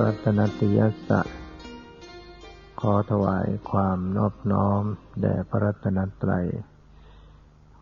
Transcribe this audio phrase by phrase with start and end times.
[0.00, 1.20] รัตนติยสะ
[2.80, 4.82] ขอถวายความนอบน้อม
[5.20, 6.46] แด่พระรัตนตรัย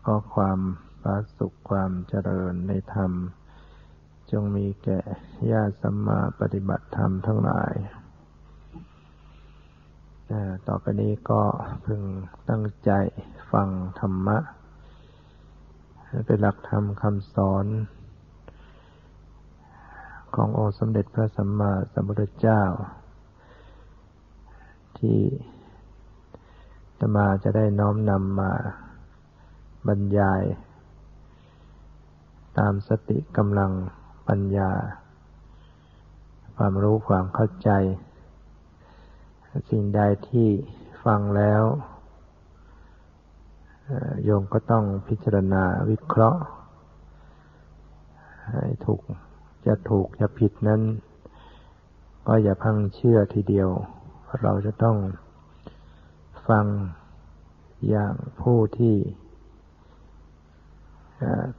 [0.03, 0.59] ขอความ
[1.01, 3.11] ปราสุขความเจริญในธรรม
[4.31, 4.99] จงมีแก่
[5.51, 7.73] ญาติสัมมาปฏิบัติธรรมทั้งหลาย
[10.67, 11.41] ต่อไปนี้ก็
[11.85, 12.01] พึง
[12.49, 12.91] ตั้งใจ
[13.51, 14.37] ฟังธรรมะ
[16.25, 17.65] เป็นหลักธรรมคำสอน
[20.35, 22.61] ขององค์สมเด็จพระสัมมาสัมพุทธเจ้า
[24.97, 25.19] ที่
[26.99, 28.51] ตมาจะได้น้อมนำมา
[29.87, 30.43] บรรยาย
[32.57, 33.71] ตามสติกำลัง
[34.27, 34.71] ปัญญา
[36.55, 37.69] ความรู้ความเข้าใจ
[39.69, 40.47] สิ่งใดที่
[41.05, 41.63] ฟังแล้ว
[44.23, 46.41] โยมก็ต้องพิจารณาวิเคราะห์
[48.49, 49.01] ให้ถูก
[49.67, 50.81] จะถูกจะผิดนั้น
[52.27, 53.69] ก็อย่าพังเชื่อทีเดียว
[54.41, 54.97] เราจะต้อง
[56.47, 56.65] ฟัง
[57.89, 58.95] อย่างผู้ที่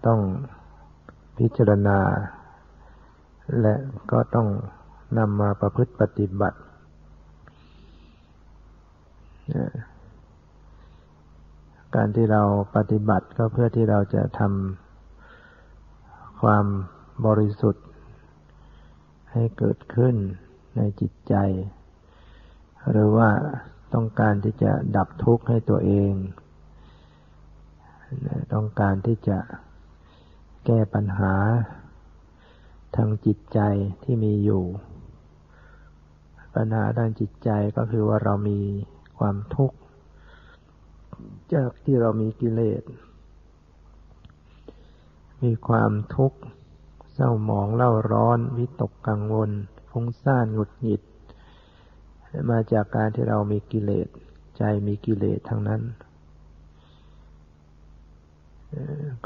[0.06, 0.20] ต้อง
[1.38, 1.98] พิจารณา
[3.61, 3.74] และ
[4.12, 4.48] ก็ต้อง
[5.18, 6.58] นำมาประพฤติปฏิบัติ
[11.94, 12.42] การที่เรา
[12.77, 16.64] ปฏิบัติก็เพื่อที่เราจะทำความ
[17.27, 17.84] บริสุทธิ์
[19.34, 20.14] ให้เกิดขึ้น
[20.77, 21.34] ในจิตใจ
[22.90, 23.30] หรือว่า
[23.94, 26.12] ต้องการที่จะดับทุกข์ให้ตัวเอง
[28.55, 29.39] ต้องการที่จะ
[30.67, 31.34] แก้ปัญหา
[32.96, 33.61] ทางจิตใจ
[34.05, 34.64] ที่มีอยู่
[36.55, 38.61] ปัญหาด้านจิตใจก็คือว่าเรามี
[39.18, 39.77] ความทุกข์
[41.55, 42.83] จากที่เรามีกิเลส
[45.44, 46.39] มีความทุกข์
[47.14, 49.51] เศร้าหมองเล่าร้อน วิตกกังวล
[49.91, 51.02] ฟุ้งซ่านหงุดหงิด
[52.51, 54.08] มาจากการที่เรามีกิเลส
[54.57, 55.83] ใจมีกิเลสทั้งนั้น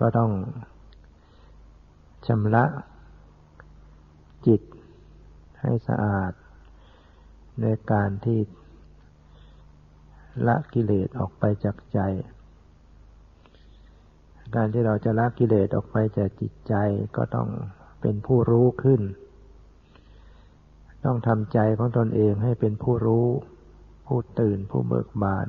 [0.00, 0.30] ก็ต้อง
[2.26, 2.64] ชำระ
[4.46, 4.62] จิต
[5.60, 6.32] ให้สะอาด
[7.60, 8.40] ในการที่
[10.46, 12.00] ละกิเลสออกไปจากใจ
[14.56, 16.74] การที่เราจะละกิเลสออกไปจากจิตใจ
[17.16, 17.48] ก็ต้อง
[18.00, 19.00] เป็นผู้รู้ขึ้น
[21.04, 23.26] ต้องทำใจของตนเองให้เป็นผู้รู้
[24.06, 25.48] ผู้ตื่นผู้เบิกบาน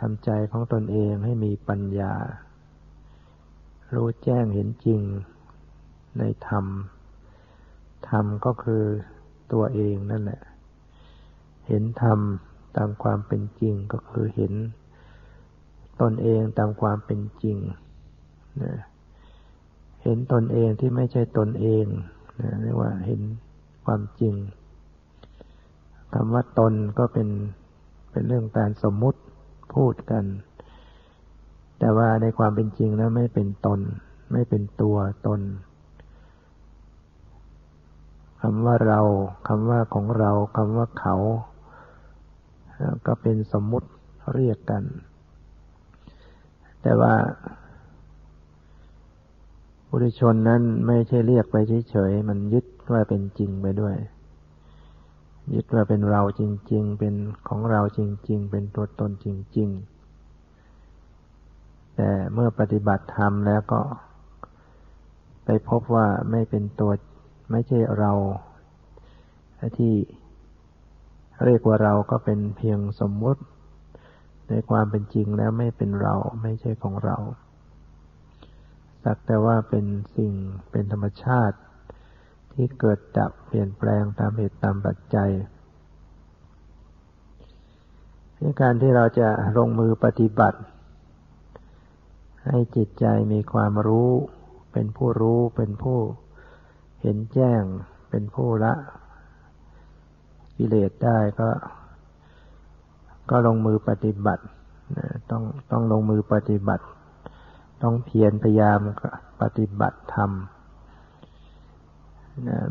[0.00, 2.14] ทำใจของตนเองให้มีปัญญา
[3.94, 5.00] รู้แจ้งเห็นจริง
[6.18, 6.66] ในธรรม
[8.08, 8.84] ธรรมก็คือ
[9.52, 10.42] ตัวเองนั่นแหละ
[11.68, 12.18] เห็นธรรม
[12.76, 14.52] ตามความเป็นจริงก็คือเห็น
[16.00, 17.56] ตนเองตามความเป็นจริง
[18.62, 18.76] นะ
[20.06, 21.86] เห็นตนเองที่ไม่ใช่ตนเอง
[22.40, 23.20] นะเรียกว่าเห็น
[23.84, 24.34] ความจริง
[26.14, 27.28] คำว่าตนก็เป็น
[28.10, 29.20] เป็นเรื่องการสมมุติ
[29.74, 30.24] พูดกัน
[31.78, 33.80] แต่ว่าในความเป็นจริงแล้วไม่เป็นตน
[34.32, 34.96] ไม่เป็นตัว
[35.26, 35.40] ตน
[38.40, 39.00] คำว่าเรา
[39.48, 41.16] คำว่าของเราคำว่าเขา
[43.06, 43.88] ก็เป็นสมมุติ
[44.34, 44.84] เรียกกัน
[46.82, 47.14] แต่ว่า
[49.90, 51.56] บุริชนนั้นไม่ใช่เรียกไป
[51.90, 53.96] เฉยๆ มันยึดว่าเป็นจริงไปด้วย
[55.54, 56.42] ยึดว่าเป็นเราจ
[56.72, 57.14] ริง ๆ เป็น
[57.48, 59.26] ของเราจริง ๆ เป็นตัวตนจ
[59.58, 59.68] ริง
[61.26, 63.80] ๆ แต่เมื่อปฏิบัติธรรมแล้วก็
[65.44, 66.92] ไปพบว่าไม่เป็นตัว
[67.50, 68.12] ไม่ใช่เรา
[69.78, 69.94] ที่
[71.44, 73.42] เรียกว่าเราก็เป็นเพียงสมมุติ
[74.48, 77.16] ในความเป็นจริงแล้วไม่เป็นเราไม่ใช่ของเรา
[79.08, 79.86] สักแต่ว่าเป็น
[80.16, 80.32] สิ่ง
[80.70, 81.56] เป็นธรรมชาติ
[82.52, 85.30] ที่เกิดดับเปลี่ยนแปลงตามเหตุตามปัจจัย
[88.38, 90.58] ในการที่เราจะลงมือปฏิบัติ
[92.46, 94.10] ให้จิตใจมีความรู้
[94.72, 95.98] เป็นผู้รู้เป็นผู้
[97.02, 97.62] เห็นแจ้ง
[98.10, 98.74] เป็นผู้ละ
[100.56, 101.48] กิเลสได้ก็
[103.30, 104.42] ก็ลงมือปฏิบัติ
[105.30, 106.84] ต้องต้องลงมือปฏิบัติ
[107.82, 108.80] ต้องเพียรพยายาม
[109.40, 110.30] ปฏิบัติธรรม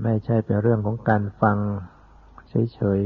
[0.03, 1.57] ไม่ใช่เป็นเรื่องของการฟัง
[2.49, 3.01] เฉย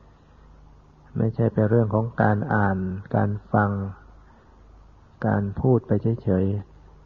[0.00, 2.78] ๆ ไม่ใช่เป็นเรื่องของการอ่าน
[3.16, 3.70] การฟัง
[5.26, 5.90] การพูดไป
[6.22, 6.44] เฉย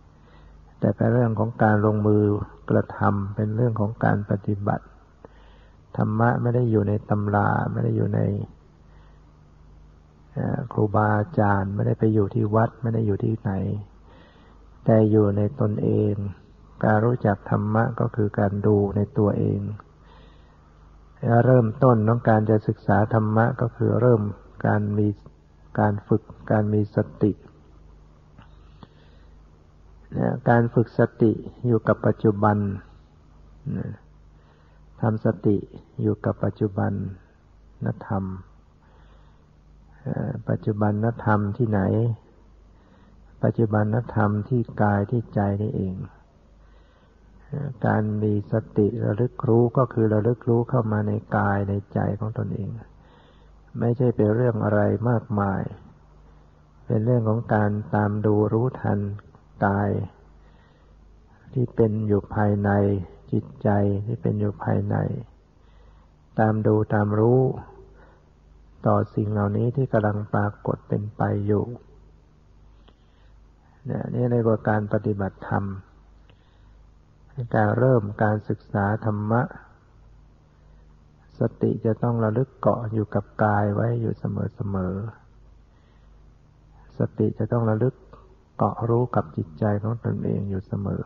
[0.08, 2.24] ๆ แต่เป็นเรื่องของการลงมือ
[2.70, 4.86] กระทำเป็นเรื่องของการปฏิบัติ
[5.96, 8.20] ธรรมะไม่ได้อยู่ในตำรา ไม่ได้อยู่ใน
[10.72, 13.52] ครูบาอาจารย์ ไม่ได้ไปอยู่ที่วัด ไม่ได้อยู่ที่ไหน
[14.84, 16.14] แต่อยู่ในตนเอง
[16.84, 19.60] การรู้จักธรรมะก็คือการดูในตัวเอง
[21.44, 24.22] เริ่มต้นของการจะศึกษาธรรมะก็คือเริ่ม
[24.66, 25.08] การมี
[25.78, 27.32] การฝึกการมีสติ
[30.50, 31.32] การฝึกสติ
[31.66, 32.56] อยู่กับปัจจุบัน
[35.00, 35.56] ทำสติ
[36.02, 36.92] อยู่กับปัจจุบัน
[37.84, 38.24] นธรรม
[40.48, 41.80] ปัจจุบันนธรรมที่ไหน
[43.42, 45.94] ปัจจุบันนธรรมที่กายที่ใจนี่เอง
[47.86, 52.70] การมีสติระลึกรู้ก็คือระลึกรู้เข้ามาในกายในใจของตนเอง
[53.78, 54.80] ไม่ใช่เป็นเรื่องอะไร
[55.10, 55.62] มากมาย
[56.86, 58.98] เป็นเรื่องของการตามดูรู้ทัน
[59.66, 59.90] กาย
[61.52, 62.70] ที่เป็นอยู่ภายใน
[63.32, 63.68] จิตใจ
[64.06, 64.96] ที่เป็นอยู่ภายใน
[66.38, 67.40] ตามดูตามรู้
[68.86, 71.64] ต่อสิ่งเหล่านี้ที่กำลังปรากฏเป็นไปอยู่
[73.86, 75.64] เนี่ยนี่ในบทการปฏิบัติธรรม
[77.54, 79.42] การเริ่มการศึกษาธรรมะ
[81.38, 84.24] สติจะต้องระลึกเกาะอยู่กับกายไว้อยู่เส
[84.74, 87.94] มอๆสติจะต้องระลึก
[88.56, 91.02] เกาะรู้กับจิตใจของตนเองอยู่เสมอ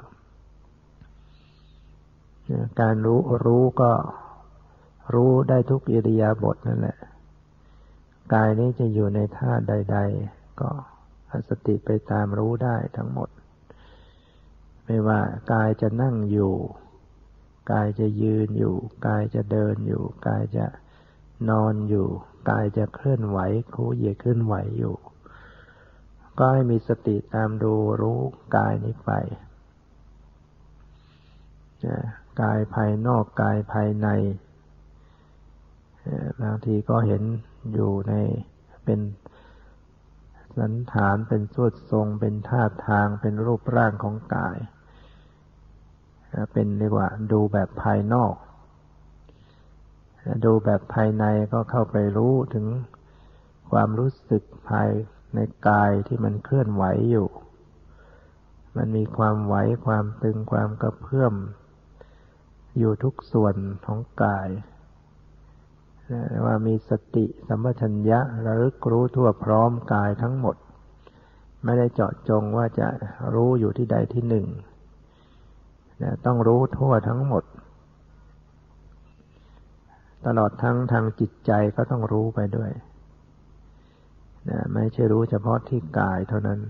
[2.80, 3.92] การรู้รู้ก็
[5.14, 6.98] รู้ได้ทุกอิริยาบถนั่นแหละ
[8.34, 9.98] กายนี้จะอยู่ในท่าใด
[10.28, 10.70] ๆ ก็
[11.48, 13.28] สติไปตามรู้ได้ทั้งหมด
[14.84, 15.20] ไม่ว่า
[15.52, 16.54] กายจะนั่งอยู่
[17.72, 18.76] กายจะยืนอยู่
[19.06, 20.66] กายจะเดินอยู่ กายจะ
[21.50, 22.08] นอนอยู่
[22.50, 23.38] กายจะเคลื่อนไหว
[23.74, 24.94] คูเหยียดเคลื่อนไหวอยู่
[26.38, 28.20] ก็ให้มีสติตามดูรู้
[28.56, 29.10] กายนี้ไป
[32.40, 34.08] กายภายนอกกายภายใน
[36.40, 37.22] บางทีก็เห็น
[37.74, 38.14] อยู่ใน
[38.84, 39.00] เป็น
[40.58, 44.58] สันฐานเป็นสวดทรงเป็นท่าทางเป็นรูปร่างของกาย
[46.52, 48.34] เป็นเรียกว่า ดูแบบภายนอก
[50.44, 52.66] ดูแบบภายในก็เข้าไปรู้ถึง
[53.70, 54.88] ความรู้สึกภาย
[55.34, 55.38] ใน
[55.68, 57.28] กายที่มันเคลื่อนไหวอยู่
[58.76, 59.54] มันมีความไหว
[59.86, 61.34] ความตึงความกระเพื่อม
[62.78, 63.56] อยู่ทุกส่วน
[63.86, 64.48] ของกาย
[66.44, 70.56] ว่ามีสติสัมปชัญญะระลึกรู้ทั่วพร้อมกายทั้งหมด
[71.64, 72.88] ไม่ได้เจาะจงว่าจะ
[73.34, 74.46] รู้อยู่ที่ใดที่หนึ่ง
[76.26, 77.44] ต้องรู้ทั่วทั้งหมด
[80.26, 82.70] ตลอดทั้งทางจิตใจก็ต้องรู้ไปด้วย
[84.74, 86.60] ไม่ใช่รู้เฉพาะที่กายเท่านั้น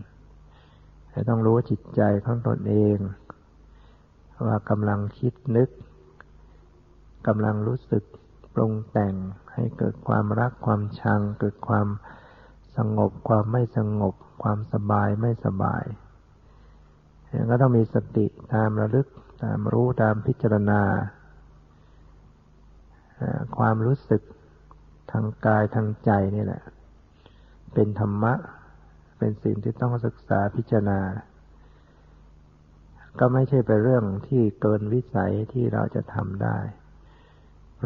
[1.11, 2.99] แต่ต้องรู้จิตใจของตนเอง
[4.47, 5.69] ว่ากำลังคิดนึก
[7.27, 8.05] กำลังรู้สึก
[8.57, 9.15] ปรุงแต่ง
[9.55, 11.87] ให้เกิดความรักความชัง เกิดความ
[12.77, 15.85] สงบ ความไม่สงบ ความสบายไม่สบาย
[17.51, 19.07] ก็ต้องมีสติตามระลึก
[19.43, 20.83] ตามรู้ตามพิจารณา
[23.59, 24.23] ความรู้สึก
[25.11, 26.63] ทางกายทางใจนี่แหละ
[27.75, 28.35] เป็นธรรมะ
[29.19, 31.01] เป็นสิ่งที่ต้องศึกษาพิจารณา
[33.19, 36.59] ก็ไม่ใช่เป็นเรื่องที่เกินวิสัยที่เราจะทำได้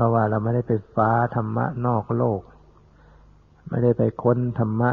[0.01, 2.41] ราะว่าเราไม่ได้ไปฟ้าธรรมะนอกโลก
[3.69, 4.93] ไม่ได้ไปค้นธรรมะ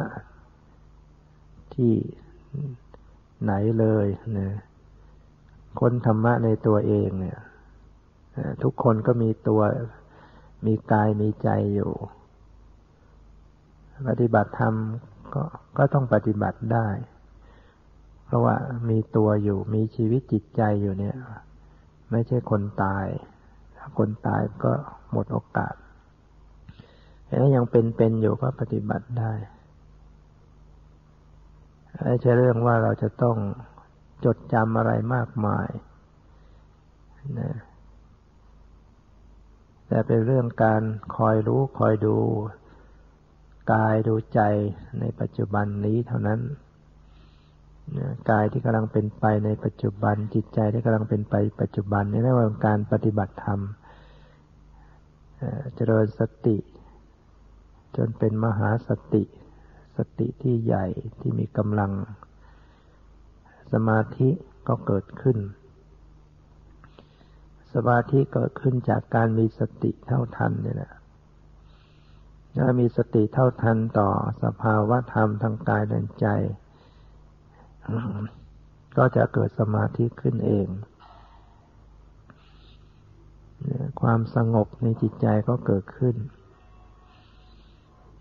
[1.74, 1.94] ที่
[3.44, 4.52] ไหนเลยนี่ย
[5.80, 7.40] ค้นธรรมะในตัวเองเนี่ย
[8.64, 9.62] ทุกคนก็มีตัว
[10.66, 11.92] มีกายมีใจอยู่
[14.08, 14.74] ปฏิบัติธรรม
[15.34, 15.44] ก็
[15.78, 16.88] ก็ต้องปฏิบัติได้
[18.26, 18.56] เพราะว่า
[18.90, 21.16] มีตัวอยู่มีชีวิตจิตใจอยู่เนี่ย
[22.12, 23.06] ไม่ใช่คนตาย
[23.98, 24.74] คนตายก็
[25.12, 25.74] หมดโอกาส
[27.26, 29.34] แต่ยังเป็นๆอยู่ก็ปฏิบัติได้
[32.04, 33.38] ไม่ใช่เรื่องว่าเราจะต้อง
[34.26, 35.70] จดจำอะไรมากมาย
[37.40, 37.52] นะ
[39.88, 40.82] แต่เป็นเรื่องการ
[41.16, 42.18] คอยรู้คอยดู
[43.74, 44.40] กายดูใจ
[45.00, 46.40] ในปัจจุบันนี้เท่านั้น
[48.30, 53.60] กายที่กำลังเป็นไปในปัจจุบัน จิตใจที่กำลังเป็นไปปัจจุบันนี่เรียกว่าการปฏิบัติธรรม
[55.76, 56.58] เจริญสติ
[57.98, 59.24] จนเป็นมหาสติ
[59.98, 60.86] สติที่ใหญ่
[61.20, 61.92] ที่มีกำลัง
[63.74, 64.30] สมาธิ
[64.68, 65.38] ก็เกิดขึ้น
[67.74, 70.94] สมาธิเกิดขึ้นจากการมีสติเท่าทันนี่แหละ
[72.58, 74.10] ถ้ามีสติเท่าทันต่อ
[74.44, 76.28] สภาวะธรรมทางกายและใจ
[78.98, 80.68] ก็จะเกิดสมาธิขึ้นเอง
[84.02, 86.16] ความสงบในจิตใจก็เกิดขึ้น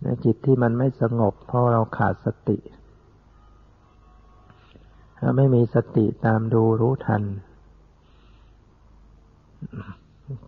[0.03, 2.59] ในจิตที่มันไม่สงบเพราะเราขาดสติ
[5.19, 7.23] ถ้าไม่มีสติตามดูรู้ทัน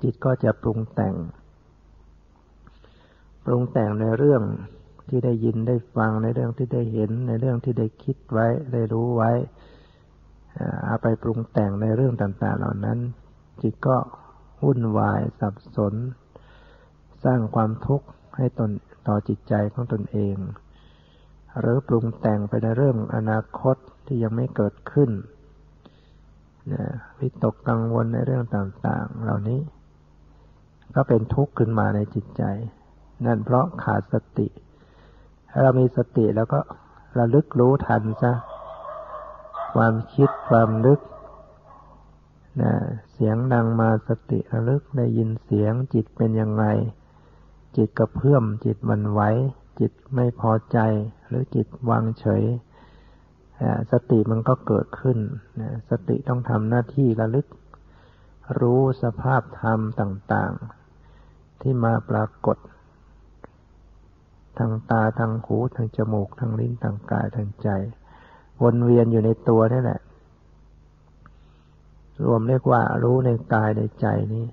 [0.02, 1.14] จิตก็จะปรุงแต่ง
[3.44, 4.42] ปรุงแต่งในเรื่อง
[5.10, 9.32] ที่ได้ยินได้ฟังในเรื่องที่ได้เห็น ในเรื่องที่ได้คิดไว้ ได้รู้ไว้
[10.86, 12.98] เอาไปปรุงแต่งในเรื่องต่าง ๆ เหล่านั้น
[13.62, 13.96] จิตก็
[14.64, 15.94] วุ่นวายสับสน
[17.24, 18.70] สร้างความทุกข์ให้ตน
[19.08, 20.36] ต่อจิตใจของตนเอง
[21.60, 25.10] หรือปรุงแต่งไปในเรื่องอนาคตที่ยังไม่เกิดขึ้น
[26.72, 26.84] นะ
[27.20, 29.60] วิตกกังวลในเรื่องต่าง ๆ เหล่านี้
[30.94, 32.42] ก็เป็นทุกข์ขึ้นมาในจิตใจ
[33.26, 34.46] นั่นเพราะขาดสติ
[35.62, 36.60] เรามีสติแล้วก็
[37.18, 38.32] ระลึกรู้ทันซะ
[39.74, 41.00] ความคิดความนึก
[42.62, 42.72] นะ
[43.12, 46.64] เสียงดังมาสติระลึกได้ยินเสียงจิตเป็นยังไง
[47.76, 49.20] จิตกระเพื่อมจิตมันไหว
[49.80, 50.78] จิตไม่พอใจ
[51.28, 52.42] หรือจิตวางเฉย
[53.92, 55.18] สติมันก็เกิดขึ้น
[55.90, 57.46] สติต้องทำหน้าที่ระลึก
[58.60, 60.52] รู้สภาพธรรมต่าง
[61.08, 62.56] ๆ ที่มาปรากฏ
[64.58, 67.68] ทางตาทางหูทางจมูกทางลิ้นทางกายทางใจ
[68.62, 70.00] วนเวียนอยู่ในตัวนี่แหละ
[72.24, 74.46] รวมเรียกว่ารู้ในกายในใจนี้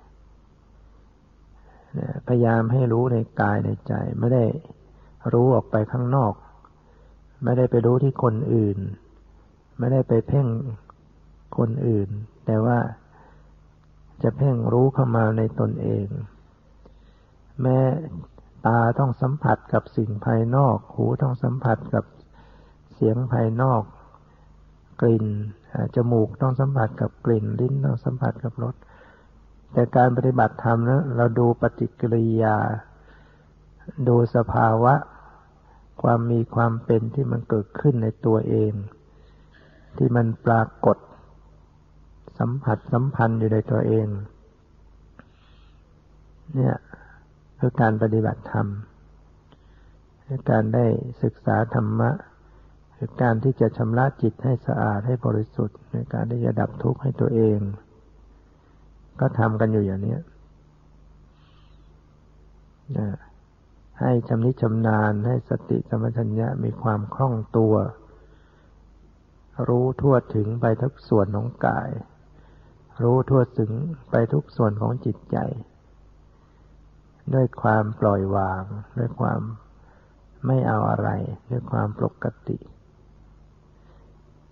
[2.28, 4.46] พยายามให้รู้ในกายในใจ ไม่ได้
[5.34, 6.34] รู้ออกไปข้างนอก
[7.44, 8.78] ไม่ได้ไปรู้ที่คนอื่น
[9.78, 10.48] ไม่ได้ไปเพ่ง
[11.58, 12.10] คนอื่น
[12.46, 12.78] แต่ว่า
[14.24, 16.08] จะเพ่งรู้เข้ามาในตนเอง
[17.62, 17.78] แม้
[18.65, 22.05] ตาต้องสัมผัสกับสิ่งภายนอก หูต้องสัมผัสกับ
[22.93, 23.81] เสียงภายนอก
[25.01, 25.25] กลิ่น
[25.95, 28.75] จมูกต้องสัมผัสกับกลิ่น ลิ้นต้องสัมผัสกับรส
[29.74, 32.57] แต่การปฏิบัติธรรมนะเราดูปฏิกิริยา
[34.07, 34.93] ดูสภาวะ
[36.01, 38.72] ความมีความเป็นที่มันเกิดขึ้นในตัวเอง
[39.98, 40.98] ที่มันปรากฏ
[42.39, 44.07] สัมผัสสัมพันธ์อยู่ในตัวเอง
[46.55, 46.75] เนี่ย
[47.60, 48.68] คือการปฏิบัติธรรม
[50.26, 50.86] คือการได้
[51.24, 52.12] ศึกษาธรรมะ
[52.98, 57.60] คือการที่จะชำระจิตให้สะอาดให้บริสุทธิ์ในการที่จะดับทุกข์ให้ตัวเอง
[59.20, 60.16] ก็ทำกันอยู่อย่างนี้
[64.00, 67.74] ให้ชำนิชำนาญให้สติสมัชัญญะมีความคล่องตัว
[69.68, 71.90] รู้ทั่วถึงไปทุกส่วนของกาย
[73.04, 73.72] รู้ทั่วถึง
[74.12, 75.38] ไปทุกส่วนของจิตใจ
[77.34, 78.63] ด้วยความปล่อยวาง
[78.98, 79.39] ด้วยความ
[80.48, 81.10] ไม่เอาอะไร
[81.50, 82.58] ด้วยความปกติ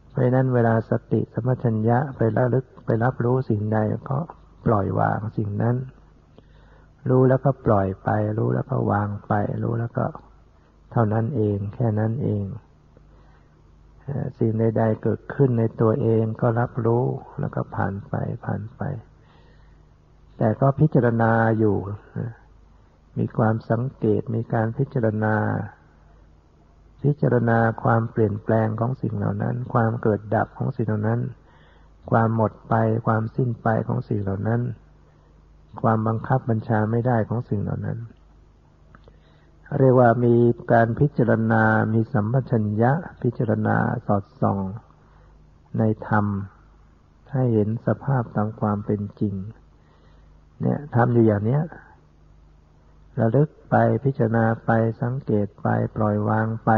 [0.10, 3.77] เพราะนั้นเวลาสติสมัชัญญะไประลึกไปรับรู้สิ่งใด
[4.10, 4.20] ก็
[4.65, 5.75] ปล่อยวางสิ่งนั้น
[7.10, 10.06] รู้แล้วก็ปล่อยไป รู้แล้วก็วางไป รู้แล้วก็
[10.92, 12.44] เท่านั้นเอง แค่นั้นเอง
[14.39, 17.03] สิ่งใดๆเกิดขึ้นในตัวเองก็รับรู้
[17.39, 18.13] แล้วก็ผ่านไป
[18.46, 18.82] ผ่านไป
[20.38, 21.77] แต่ก็พิจารณาอยู่
[23.17, 25.36] มีความสังเกตมีการพิจารณา
[27.03, 31.22] พิจารณาความเปลี่ยนแปลงของสิ่งเหล่านั้น ความเกิดดับของสิ่งเหล่านั้น
[32.12, 32.75] ความหมดไป
[33.08, 34.62] ความสิ้นไปของสิ่งเหล่านั้น
[35.82, 37.98] ความบังคับบัญชาไม่ได้ของสิ่งเหล่านั้น
[39.79, 40.36] เรียกว่ามี
[40.72, 42.91] การพิจารณา มีสัมปชัญญะ
[43.22, 44.60] พิจารณาสอดส่อง
[45.77, 46.25] ในธรรม
[47.32, 49.36] ให้เห็นสภาพตามความเป็นจริง
[50.62, 51.62] เนี่ยทำอยู่อย่างเนี้ย
[53.20, 56.72] ระลึกไปพิจารณาไปสังเกตไปปล่อยวางไป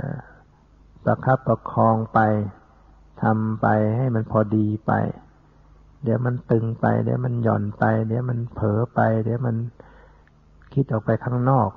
[0.00, 0.10] นะ
[1.04, 2.20] ประคับประคองไป
[3.22, 4.92] ทำไปให้มันพอดีไป
[6.02, 9.56] เดี๋ยวมันตึงไป เดี๋ยวมันหย่อนไป เดี๋ยวมันเผลอไป เดี๋ยวมัน
[10.74, 11.70] คิดออกไปข้างนอก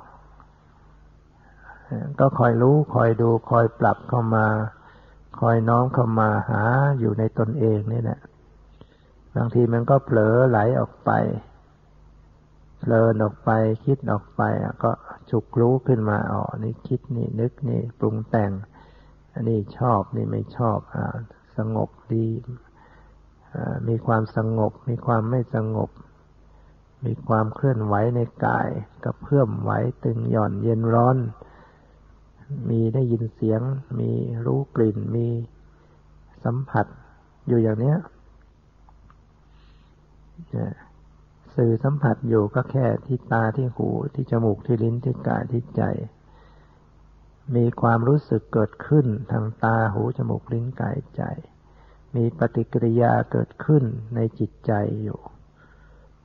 [2.19, 4.45] ก็คอยรู้คอยดูคอยปรับเข้ามา
[5.39, 6.63] คอยน้อมเข้ามาหา
[6.99, 8.19] อยู่ในตนเองนี่แหละ
[9.35, 11.11] บางทีมันก็เผลอไหลออกไป
[12.79, 13.49] เผลอออกไป
[13.85, 14.41] คิดออกไป
[14.83, 14.91] ก็
[15.29, 18.51] ฉุกรู้ขึ้นมาอ๋อนี่คิดนี่นึกนี่ปรุงแต่ง
[19.33, 21.15] อันนี้ชอบนี่ไม่ชอบอ่า
[21.57, 22.27] สงบดี
[23.87, 25.89] มีความสงบ มีความไม่สงบ
[27.05, 28.67] มีความเคลื่อนไหวในกาย
[29.03, 29.71] กระเพื่อมไหว
[30.03, 31.17] ตึงหย่อนเย็นร้อน
[32.69, 33.61] มีได้ยินเสียง
[33.99, 34.11] มี
[34.45, 35.27] รู้กลิ่น มี
[36.43, 36.85] สัมผัส
[37.47, 37.97] อยู่อย่างเนี้ย
[41.57, 45.83] สื่อสัมผัสอยู่ก็แค่ที่ตาที่หูที่จมูกที่ลิ้นที่กายที่ใจ
[47.55, 51.23] มีความรู้สึกเกิดขึ้นทางตาหูจมูกลิ้นกายใจ
[52.15, 53.83] มีปฏิกิริยาเกิดขึ้น
[54.15, 54.71] ในจิตใจ
[55.03, 55.19] อยู่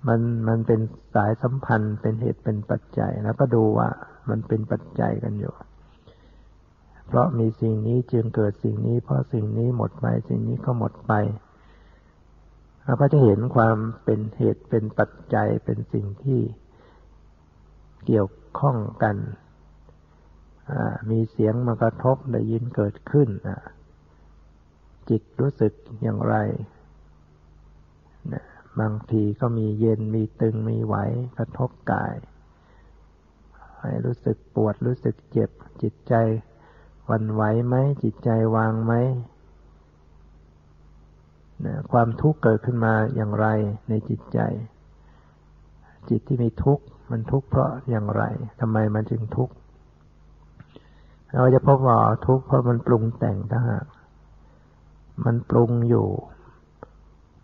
[0.09, 0.81] มันมันเป็น
[1.15, 3.89] สายสัมพันธ์เป็นเหตุเป็นปัจจัย แล้วก็ดูว่า
[4.31, 5.55] มันเป็นปัจจัยกันอยู่
[7.07, 11.13] เพราะมีสิ่งนี้จึงเกิดสิ่งนี้ เพราะสิ่งนี้หมดไปสิ่งนี้ก็หมดไป
[12.85, 16.41] เราก็จะเห็นความเป็นเหตุเป็นปัจจัยเป็นสิ่งที่
[18.07, 19.17] เกี่ยวข้องกัน
[21.11, 23.29] มีเสียงมากระทบได้ยินเกิดขึ้น
[25.11, 25.73] จิตรู้สึก
[26.03, 26.37] อย่างไร
[28.81, 30.97] บางทีก็มีเย็นมีตึงมีไหว
[31.39, 32.15] กระทบกาย
[33.81, 35.51] ให้รู้สึกปวดรู้สึกเจ็บ
[35.83, 36.15] จิตใจ
[37.11, 38.93] วันไหวไหมจิตใจวางไหม
[41.67, 43.47] นะความทุกข์เกิดขึ้นมาอย่างไร
[43.89, 44.39] ในจิตใจ
[46.09, 48.23] จิตที่มีทุกข์มันทุกข์เพราะอย่างไร
[48.61, 49.55] ทำไมมันจึงทุกข์
[51.35, 53.87] เราจะพบว่าทุกข์เพราะมันปรุงแต่งถ้าหาก
[55.25, 56.07] มันปรุงอยู่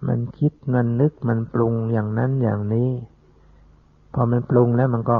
[0.08, 2.90] มันคิดมันนึกมันปรุงอย่างนั้นอย่างนี้
[4.14, 5.18] พอมันปรุงแล้วมันก็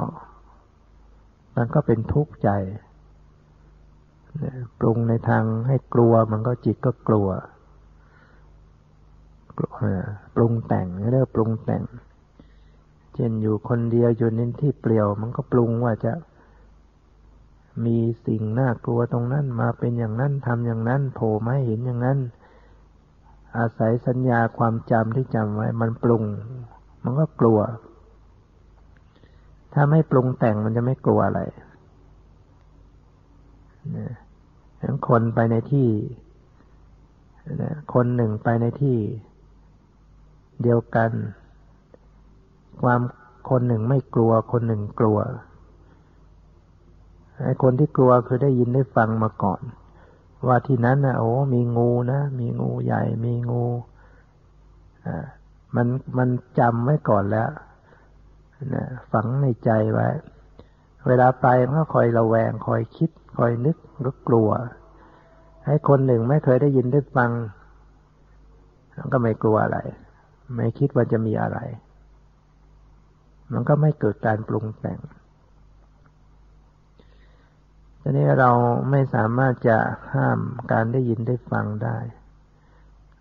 [1.57, 2.51] มันก็เป็นทุกข์ใจ
[4.81, 7.29] ปรุงในทางให้กลัวมันก็จิตก็กลัว
[10.35, 11.83] ปรุงแต่งเรียกปรุงแต่ง
[13.15, 16.13] เช่นอยู่คนเดียวอยู่ในที่เปลี่ยว มันก็ปรุงว่าจะ
[17.85, 22.19] มีสิ่งน่ากลัวตรงนั้นมาเป็นอย่างนั้นทำอย่างนั้นโผล่มาเห็นอย่างนั้น
[23.57, 26.25] อาศัยสัญญาความจำที่จำไว้ มันปรุง
[27.05, 27.59] มันก็กลัว
[29.75, 31.41] ถ้าไม่ปรุงแต่งมันจะไม่กลัวอะไร
[33.97, 34.11] นะ
[35.09, 35.89] คนไปในที่
[37.95, 38.97] คนหนึ่งไปในที่
[40.63, 41.11] เดียวกัน
[42.83, 43.01] ความ
[43.51, 45.19] คนหนึ่งไม่กลัว คนหนึ่งกลัว
[47.45, 49.61] ไอ้คนที่กลัวคือได้ยินได้ฟังมาก่อน
[50.47, 53.65] ว่าที่นั้นนะโอ้มีงูนะมีงูใหญ่ มีงู
[55.07, 55.25] อ่า
[55.77, 55.87] มัน
[56.19, 57.51] มันจำไว้ก่อนแล้ว
[58.75, 60.09] นะฝังในใจไว้
[61.07, 64.51] เวลาไปมันก็คอยระแวง คอยคิด คอยนึกก็กลัว
[65.67, 67.31] ให้คนหนึ่งไม่เคยได้ยินได้ฟัง
[69.13, 69.79] ก็ไม่กลัวอะไร
[70.55, 71.59] ไม่คิดว่าจะมีอะไร
[73.53, 75.01] มันก็ไม่เกิดการปรุงแต่ง
[78.01, 78.51] ทีนี้เรา
[78.91, 79.79] ไม่สามารถจะ
[80.15, 80.39] ห้าม
[80.73, 81.99] การได้ยินได้ฟังได้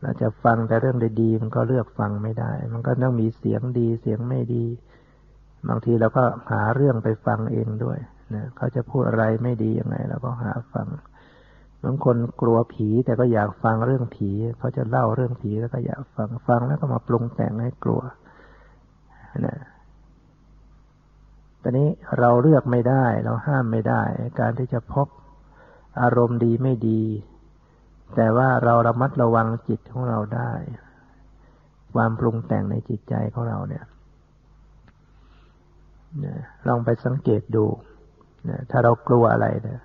[0.02, 4.66] เราจะฟังแต่เรื่องดีๆมันก็เลือกฟังไม่ได้ มันก็ต้องมีเสียงดีเสียงไม่ดี
[5.70, 7.98] บางทีเราก็หาเรื่องไปฟังเองด้วย
[8.36, 10.88] นะเขาจะพูดอะไรไม่ดียังไงเราก็หาฟัง
[11.84, 18.02] บางคนกลัวผีแต่ก็อยากฟังเรื่องผีเขาจะเล่าเรื่องผีแล้วก็อยากฟังฟังแล้วก็มาปรุงแต่งให้กลัว
[19.46, 19.58] นะ
[21.62, 24.02] ตอนนี้เราเลือกไม่ได้ เราห้ามไม่ได้
[24.40, 25.08] การที่จะพบ
[26.02, 27.02] อารมณ์ดีไม่ดี
[28.16, 30.52] แต่ว่าเราระมัดระวังจิตของเราได้
[31.94, 33.86] ความปรุงแต่งในจิตใจของเราเนี่ย
[36.68, 37.66] ลองไปสังเกตดู
[38.72, 39.82] ถ้าเรากลัวอะไรเนี่ย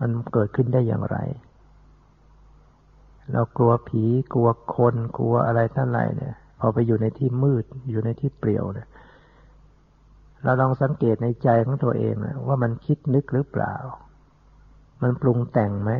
[0.00, 1.18] มันเกิดขึ้นได้อย่างไร
[3.32, 8.88] เรากลัวผีกลัวคนกลัวอะไรท่านไรเนี่ย พอไปอยู่ในที่มืด อยู่ในที่เปลี่ยวเนี่ย
[10.44, 13.74] เราลองสังเกตในใจของตัวเองนะว่ามันคิดนึกหรือเปล่า
[15.02, 15.92] มันปรุงแต่งไหม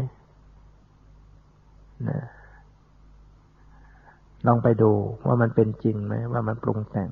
[2.08, 2.20] นะ
[4.46, 4.92] ลองไปดู
[5.26, 7.10] ว่ามันเป็นจริงไหมว่ามันปรุงแต่ง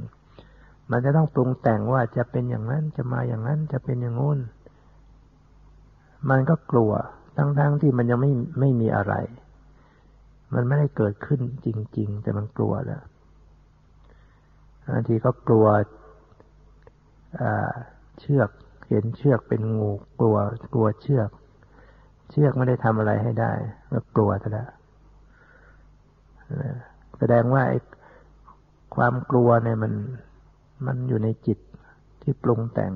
[0.91, 4.39] มันจะต้องปรุงแต่งว่าจะเป็นอย่างนั้นจะมาอย่างนั้นจะเป็นอย่างงู้น
[6.31, 6.93] มันก็กลัว
[7.37, 9.15] ทั้งๆทที่มันยังไม่ไม่มีอะไร
[10.55, 13.03] มันไม่ได้เกิดขึ้นจริง ๆ แต่มันกลัวแล้ว
[14.93, 15.67] บางทีก็กลัว
[18.21, 18.51] เชือก
[18.89, 20.37] เห็นเชือกเป็นงูกลัว
[20.75, 21.31] กลัวเชือก
[22.31, 23.53] เชือกไม่ได้ทำอะไรให้ได้
[23.93, 24.71] ก็กลัวซะแล้ว
[27.19, 27.79] แสดงว่าไอ้
[28.97, 29.93] ความกลัวเนี่ยมัน
[30.87, 31.59] มันอยู่ในจิต
[32.23, 32.93] ที่ปรุงแต่ง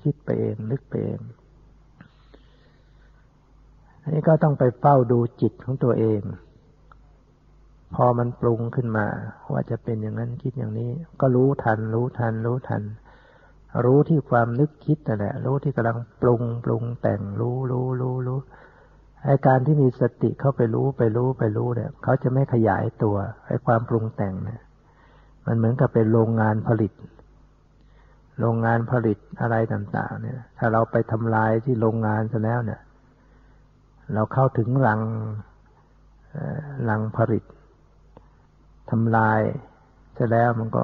[0.00, 6.20] คิดไปเองนึกไปเองันี่ก็ต้องไปเฝ้าดูจิตของตัวเอง
[7.94, 9.06] พอมันปรุงขึ้นมา
[9.52, 10.90] ว่าจะเป็นอย่างนั้นคิดอย่างนี้
[11.20, 12.82] ก็รู้ทัน รู้ทัน รู้ทัน
[13.84, 18.38] รู้ที่ความนึกคิดนั่นแหละ รู้ที่กำลังปรุงปรุงแต่งรู้รู้รู้รู้
[19.24, 23.16] ไอการที่มีสติเข้าไปรู้ไปรู้ไปรู้เนี่ยเขาจะไม่ขยายตัว
[23.46, 24.60] ไอความปรุงแต่งเนี่ย
[25.46, 26.92] มันเหมือนกับเป็นโรงงานผลิต
[28.40, 32.80] โรงงานผลิตอะไรต่าง ๆ เนี่ย ถ้าเราไปทำลายที่โรงงานซะแล้วเนี่ย
[34.14, 35.00] เราเข้าถึงรัง
[36.88, 37.44] รังผลิต
[38.90, 39.40] ทำลาย
[40.18, 40.82] จะแล้วมันก็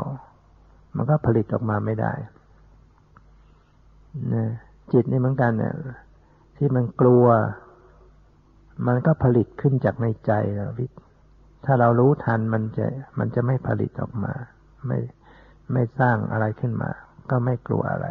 [0.97, 2.13] มันก็ผลิตออกมาไม่ได้
[4.35, 4.45] นะ
[4.93, 5.75] จิตนี่เหมือนกันเนี่ย
[6.57, 7.27] ที่มันกลัว
[8.87, 10.87] มันก็ผลิตขึ้นจากในใจนะวิ
[11.65, 12.87] ถ้าเรารู้ทันมันจะ
[13.19, 14.33] มันจะไม่ผลิตออกมา
[14.87, 14.99] ไม่
[15.73, 16.91] ไม่สร้างอะไรขึ้นมา
[17.31, 18.09] ก็ไม่กลัวอะไร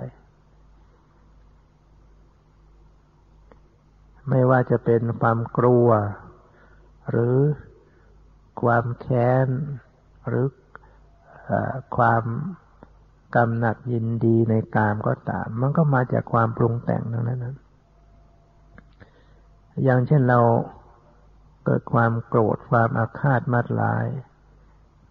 [4.33, 5.87] ไม่ว่าจะเป็นความกลัว
[7.09, 7.37] หรือ
[8.61, 9.47] ความแค้น
[10.27, 10.45] หรือ
[11.49, 11.51] อ
[11.97, 12.23] ความ
[13.35, 17.45] กำหนัดยินดีในกามก็ตาม มันก็มาจากความปรุงแต่งทั้งนั้น
[19.83, 20.39] อย่างเช่นเรา
[21.65, 24.05] เกิดความโกรธความอาฆาตมัดลาย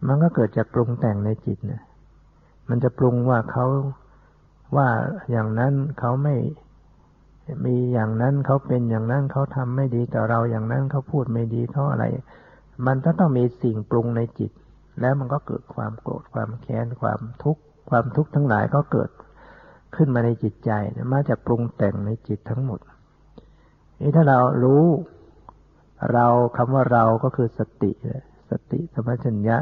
[0.07, 1.83] มันก็เกิดจากปรุงแต่งในจิตเนี่ย
[2.69, 3.67] มันจะปรุงว่าเขา
[4.77, 4.89] ว่า
[5.31, 6.35] อย่างนั้นเขาไม่
[7.65, 12.05] มีอย่างนั้นเขาเป็นอย่างนั้นเขาทำไม่ดีต่อเราอย่างนั้นเขาพูดไม่ดีเขาอะไร
[12.87, 14.51] มันก็ต้องมีสิ่งปรุงในจิต
[15.01, 19.11] แล้วมันก็เกิดความโกรธความแค้นความทุกข์ความทุกข์ทั้งหลายก็เกิด
[19.97, 20.71] ขึ้นมาในจิตใจ
[21.13, 22.81] มาจากปรุงแต่งในจิตทั้งหมด
[24.01, 24.85] นี่ถ้าเรารู้
[26.13, 27.91] เราคำว่าเราก็คือสติ
[28.51, 29.59] สติสมัชัญญะ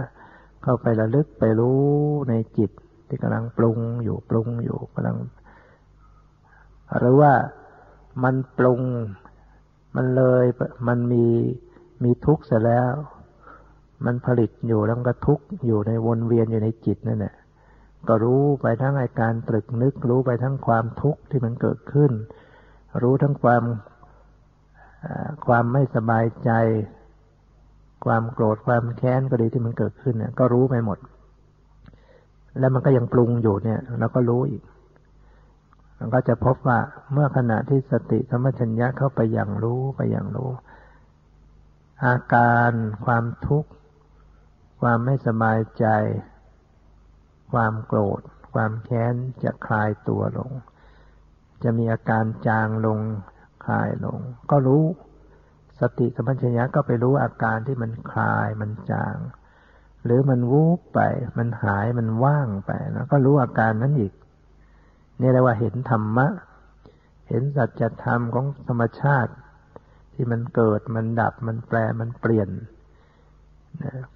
[0.63, 1.83] เข้าไประลึกไปรู้
[2.31, 2.71] ในจิต
[3.09, 5.17] ที่กำลังปรุงอยู่ปรุงอยู่กำลัง
[6.99, 7.33] หรือว่า
[8.25, 8.83] มันปรุง
[9.97, 10.45] มันเลย
[10.89, 11.25] มันมี
[12.05, 12.93] มีทุกข์เสร็จแล้ว
[14.05, 17.35] มันผลิตอยู่แล้วก็ทุกข์อยู่ในวนเวียนอยู่ในจิตนั่นแหละ
[18.09, 22.13] ก็รู้ไปทั้งอาการตรึกนึก รู้ไปทั้งความทุกข์ที่มันเกิดขึ้น
[23.03, 23.63] รู้ทั้งความ
[25.47, 26.51] ความไม่สบายใจ
[28.05, 30.99] ความโกรธความแค้นก็ดีที่มันเกิดขึ้นเนี่ยก็รู้ไปหมด
[32.59, 34.63] แล้วมันก็ยังปรุงอยู่เนี่ยเราก็รู้อีก
[35.99, 36.79] มันก็จะพบว่า
[37.13, 40.51] เมื่อขณะที่สติสมัชัญญะเข้าไปอย่างรู้ไปอย่างรู้
[42.07, 42.71] อาการ
[43.07, 43.71] ความทุกข์
[44.81, 45.87] ความไม่สบายใจ
[47.53, 48.21] ความโกรธ
[48.55, 50.51] ความแค้นจะคลายตัวลง
[51.63, 53.01] จะมีอาการจางลง
[53.65, 54.19] คลายลง
[54.51, 54.85] ก็รู้
[55.81, 59.17] สติสมัชัญญะก็ไปรู้อาการที่มันคลายมันจาง
[60.05, 61.01] หรือมันวูบไป
[61.39, 64.13] มันหายมันว่างไปแล้วก็รู้อาการนั้นอีก
[65.21, 66.27] นี่เรียกว่าเห็นธรรมะ
[67.29, 69.33] เห็นสัจธรรมของธรรมชาติ
[70.15, 72.49] ที่มันเกิดมันดับมันแปรมันเปลี่ยน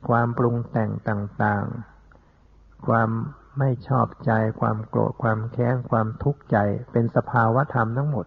[0.08, 3.10] ความปรุงแต่งต่างๆ ความ
[3.58, 6.56] ไม่ชอบใจ ความโกรธความแค้นความทุกข์ใจ
[6.92, 8.26] เป็นสภาวะธรรมทั้งหมด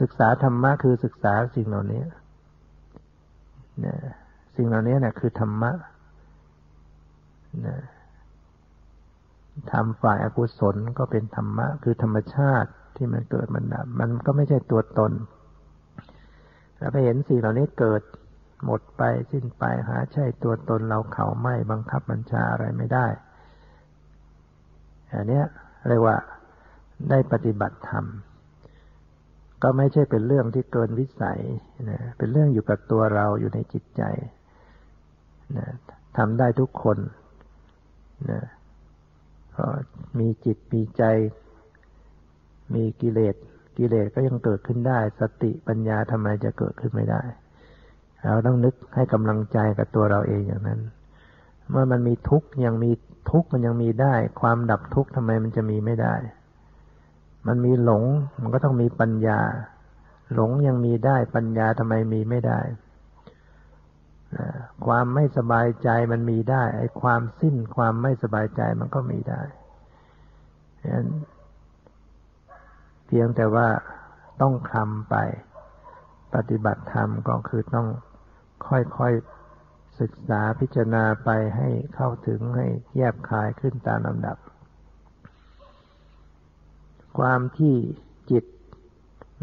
[0.00, 2.02] ศึกษาธรรมะคือศึกษาสิ่งเหล่านี้
[4.56, 5.72] สิ่งเหล่านี้เนี่ยคือธรรมะ
[9.72, 15.12] ทำฝ่ายอากุศลก็เป็นธรรมะ คือธรรมชาติที่มันเกิดมันดับมันก็ไม่ใช่ตัวตน
[16.78, 18.02] เราไปเห็นสิ่งเหล่านี้เกิด
[18.64, 23.06] หมดไปสิ้นไปหาใช่ตัวตนเราเขาไม่บังคับบัญชาอะไรไม่ได้
[25.12, 25.42] อันนี้
[25.88, 26.16] เรียกว่า
[27.10, 28.04] ได้ปฏิบัติธรรม
[29.62, 31.40] ก็ไม่ใช่เป็นเรื่องที่เกินวิสัย
[31.90, 34.02] นะเป็นเรื่องอยู่กับตัวเราอยู่ในจิตใจ
[35.56, 35.66] นะ
[36.16, 36.98] ทำได้ทุกคน
[38.30, 38.40] นะ
[40.18, 41.04] มีจิตมีใจ
[42.74, 43.34] มีกิเลส
[43.78, 47.22] กิเลสก็ยังเกิดขึ้นได้ สติปัญญาทำไมจะเกิดขึ้นไม่ได้
[48.24, 50.80] เราต้องนึกให้กำลังใจกับตัวเราเองอย่างนั้น
[51.70, 52.90] เมื่อมันมีทุกข์ยังมี
[53.30, 56.14] ทุกข์มันยังมีได้ ความดับทุกข์ทำไมมันจะมีไม่ได้
[57.46, 58.04] มันมีหลง
[58.42, 59.40] มันก็ต้องมีปัญญา
[60.34, 62.60] หลงยังมีได้ปัญญาทำไมมีไม่ได้
[64.86, 69.42] ความไม่สบายใจมันมีได้ ไอ้ความสิ้นความไม่สบายใจมันก็มีได้
[70.80, 71.08] ฉะนั้น
[73.06, 73.68] เพียงแต่ว่า
[74.40, 75.16] ต้องคลำไป
[76.34, 77.88] ปฏิบัติธรรมก็คือต้อง
[78.68, 84.36] ค่อยๆศึกษาพิจารณาไปให้เข้าถึงให้แยบคายขึ้นตามลำดับ
[87.18, 87.74] ความที่
[88.30, 88.44] จิต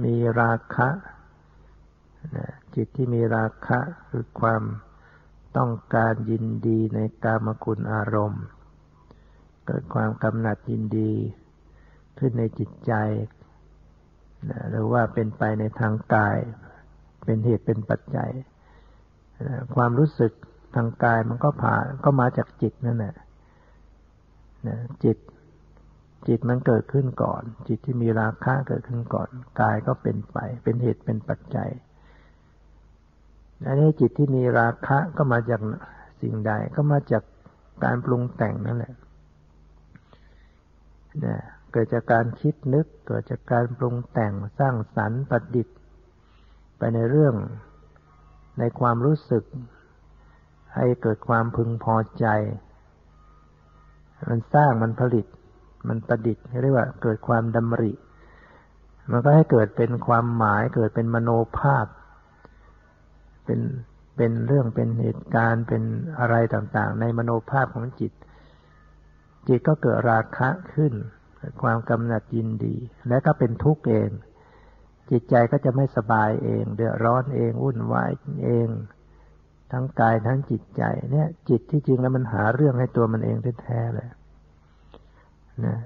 [0.03, 0.89] มีราคะ
[2.75, 4.63] จิตที่มีราคะคือความ
[5.57, 8.43] ต้องการยินดีในกามคุณอารมณ์
[9.65, 11.11] เกิดความกำหนัดยินดี
[12.17, 12.93] ขึ้นในจิตใจ
[14.71, 16.37] หรือว่าเป็นไปในทางกาย
[17.25, 18.31] เป็นเหตุเป็นปัจจัย
[19.75, 20.31] ความรู้สึก
[20.75, 23.15] ทางกายมันก็ผ่านก็มาจากจิตนั่นแหละ
[25.03, 25.17] จิต
[26.27, 29.29] จิตมันเกิดขึ้นก่อน จิตที่มีราคะเกิดขึ้นก่อน
[29.61, 31.69] กายก็เป็นไป เป็นเหตุเป็นปัจจัย
[33.65, 35.61] อันนี้จิตที่มีราคะก็มาจาก
[36.21, 37.23] สิ่งใดก็มาจาก
[37.83, 38.93] การปรุงแต่งนั่นแหละ
[41.25, 41.37] นะ
[41.71, 45.77] เกิดจากการคิดนึกเกิดจากการปรุงแต่งสร้างสรรค์ประดิษฐ์
[46.77, 47.35] ไปในเรื่อง
[48.59, 49.43] ในความรู้สึก
[50.75, 52.25] ให้เกิดความพึงพอใจ
[54.29, 55.25] มันสร้างมันผลิต
[55.87, 57.93] มันประดิษฐ์เรียกว่าเกิดความดำริ
[59.11, 61.85] มันก็ให้เกิดเป็นความหมายเกิดเป็นมโนภาพ
[63.45, 63.59] เป็น
[64.17, 65.83] เป็นเรื่องเป็นเหตุการณ์เป็น
[66.19, 68.11] อะไรต่างๆ ในมโนภาพของจิต
[69.47, 70.93] จิตก็เกิดราคะขึ้น
[71.61, 72.75] ความกำหนัดยินดี
[73.09, 74.09] และก็เป็นทุกข์เอง
[75.11, 78.11] จิตใจก็จะไม่สบายเอง เดือดร้อนเองวุ่นวาย
[78.45, 78.69] เอง
[79.71, 84.09] ทั้งกายทั้งจิตใจ เนี่ย จิตที่จริงแล้วมันหาเรื่องให้ตัวมันเองแท้ๆเลย
[85.65, 85.77] นะ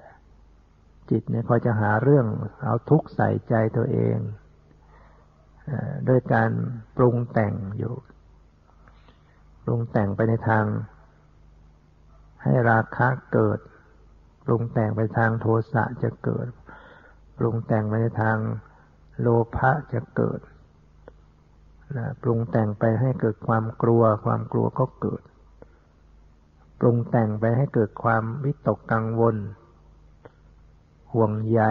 [1.10, 2.26] จิตเนี่ยคอยจะหาเรื่อง
[2.64, 4.18] เอาทุกข์ใส่ใจตัวเอง
[6.08, 6.52] ด้วยการ
[6.98, 7.96] ปรุงแต่งอยู่
[9.64, 10.66] ปรุงแต่งไปในทาง
[12.44, 13.60] ให้ราคะเกิด
[14.46, 16.48] ปรุงแต่งไปทางโทสะจะเกิด
[17.38, 18.38] ปรุงแต่งไปในทาง
[19.22, 20.40] โลภะจะเกิด
[21.98, 25.22] นะปรุงแต่งไปให้เกิดความกลัว ความกลัวก็เกิด
[26.80, 29.36] ปรุงแต่งไปให้เกิดความวิตกกังวล
[31.14, 31.62] ห่วงใย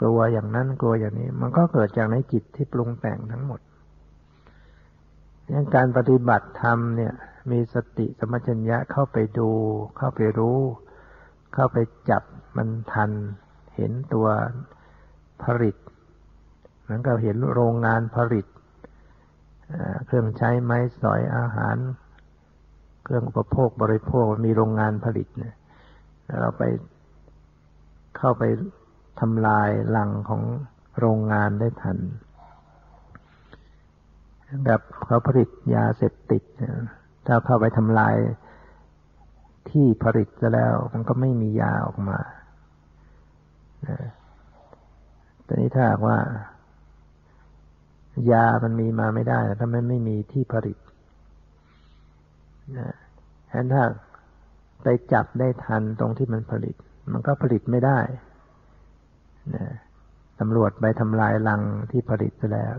[0.00, 3.60] กลัวอย่างนั้นกลัวอย่างนี้ มันก็เกิดจากในจิตที่ปรุงแต่งทั้งหมด
[5.52, 7.12] ยังการปฏิบัติธรรมเนี่ย
[7.50, 9.50] มีสติสมัชัญญะเข้าไปดู
[9.96, 10.58] เข้าไปรู้
[11.54, 11.78] เข้าไป
[12.10, 12.22] จับ
[12.56, 13.10] มันทัน
[13.76, 14.26] เห็นตัว
[15.42, 15.76] ผลิต
[16.82, 18.46] เหมือนกับเห็นโรงงานผลิต
[20.06, 21.76] เครื่องใช้ไม้สอยอาหาร
[23.04, 25.54] เครื่องอุปโภคบริโภคมีโรงงานผลิตเนี่ย
[26.40, 26.62] เราไป
[28.16, 28.42] เข้าไป
[29.20, 30.42] ทำลายหลังของ
[30.98, 31.98] โรงงานได้ทัน
[34.64, 36.42] แบบเขาผลิตยาเสพติด
[37.26, 38.16] ถ้าเข้าไปทำลาย
[39.70, 42.18] ที่ผลิตซะแล้วมันก็ไม่มียาออกมา
[45.44, 46.18] แต่นี้ถ้าว่า
[48.32, 50.78] ยามันมีมาไม่ได้ ถ้ามันไม่มีที่ผลิต
[52.78, 52.94] นะ
[53.48, 53.84] ฉะนั้นถ้า
[54.82, 56.76] ไปจับได้ทันตรงที่มันผลิต
[57.12, 57.98] มันก็ผลิตไม่ได้
[60.40, 62.76] ตำรวจไปทำลายลังที่ผลิตไปแล้ว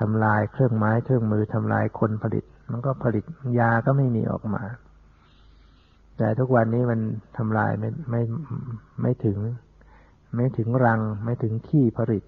[0.00, 3.24] ทำลายเครื่องไม้เครื่องมือทำลายคนผลิต มันก็ผลิต
[3.58, 4.62] ยาก็ไม่มีออกมา
[6.18, 7.00] แต่ทุกวันนี้มัน
[7.36, 8.22] ทำลายไม่ไม่
[9.02, 9.38] ไม่ถึง
[10.36, 12.24] ไม่ถึงรัง ไม่ถึงที่ผลิต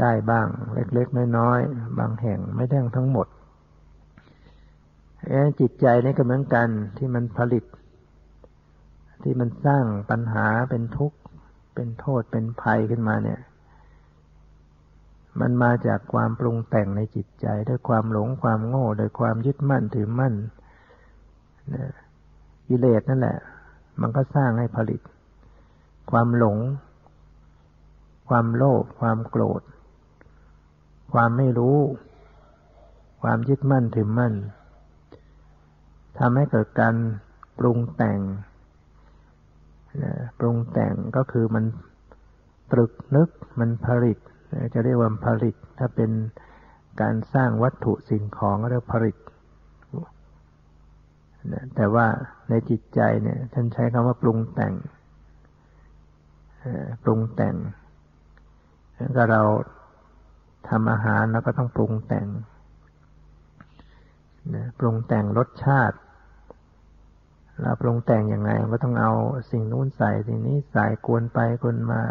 [0.00, 3.26] ได้บ้างเล็กๆน้อยๆบางแห่งไม่ได้ทั้งหมด
[5.60, 7.64] จิตใจนี่ก็เหมือนกันที่มันผลิต
[9.22, 11.18] ที่มันสร้างปัญหาเป็นทุกข์
[11.82, 13.40] เป็นโทษเป็นภัยขึ้นมาเนี่ย
[15.40, 20.34] มันมาจากความปรุงแต่งในจิตใจด้วยความหลงความโง่โดยความยึดมั่นถือมั่น
[22.68, 23.38] กิเลสนั่นแหละ
[24.00, 25.00] มันก็สร้างให้ผลิต
[26.10, 26.58] ความหลง
[28.28, 29.62] ความโลภความโกรธ
[31.12, 31.78] ความไม่รู้
[33.22, 34.34] ความยึดมั่นถือมั่น
[36.18, 36.94] ทำให้เกิดการ
[37.58, 38.20] ปรุงแต่ง
[40.38, 41.64] ปรุงแต่งก็คือมัน
[42.72, 43.28] ตรึกนึก
[43.60, 44.18] มันผลิต
[44.74, 46.10] จะเรียกว่าผลิต ถ้าเป็น
[47.00, 49.16] การสร้างวัตถุสิ่งของก็เรียกผลิต
[51.76, 52.06] แต่ว่า
[52.48, 54.74] ในจิตใจเนี่ยท่านใช้คำว่าปรุงแต่ง
[57.04, 57.56] ปรุงแต่ง
[59.16, 59.42] ก็เรา
[60.68, 62.26] ทำอาหารแล้วก็ต้องปรุงแต่ง
[64.54, 65.96] นะปรุงแต่งรสชาติ
[67.62, 69.12] เราปรุงแต่งยังไงก็ต้องเอา
[69.50, 72.02] สิ่งนู้นใส่สิ่งนี้ใส่กวนไปกวนมา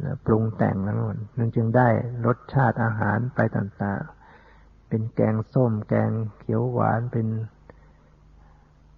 [0.00, 0.94] แล้วปรุงแต่งแล้ว
[1.38, 1.88] นั่นจึงได้
[2.26, 6.10] รสชาติอาหารไปต่างๆ เป็นแกงส้ม แกง
[6.40, 7.26] เขียวหวานเป็น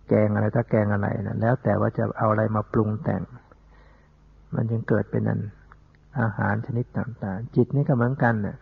[0.08, 3.22] แกงอะไรถ้าแกงอะไรนะแล้วแต่ว่าจะเอาอะไรมาปรุงแต่ง
[4.54, 5.40] มันจึงเกิดเป็นนั้น
[6.20, 8.56] อาหารชนิดต่างๆ จิตนี่ก็เหมือนกันเนี่ย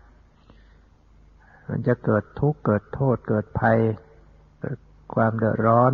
[1.68, 3.79] มันจะเกิดทุกข์เกิดโทษเกิดภัย
[5.14, 5.92] ความเดือดร้อน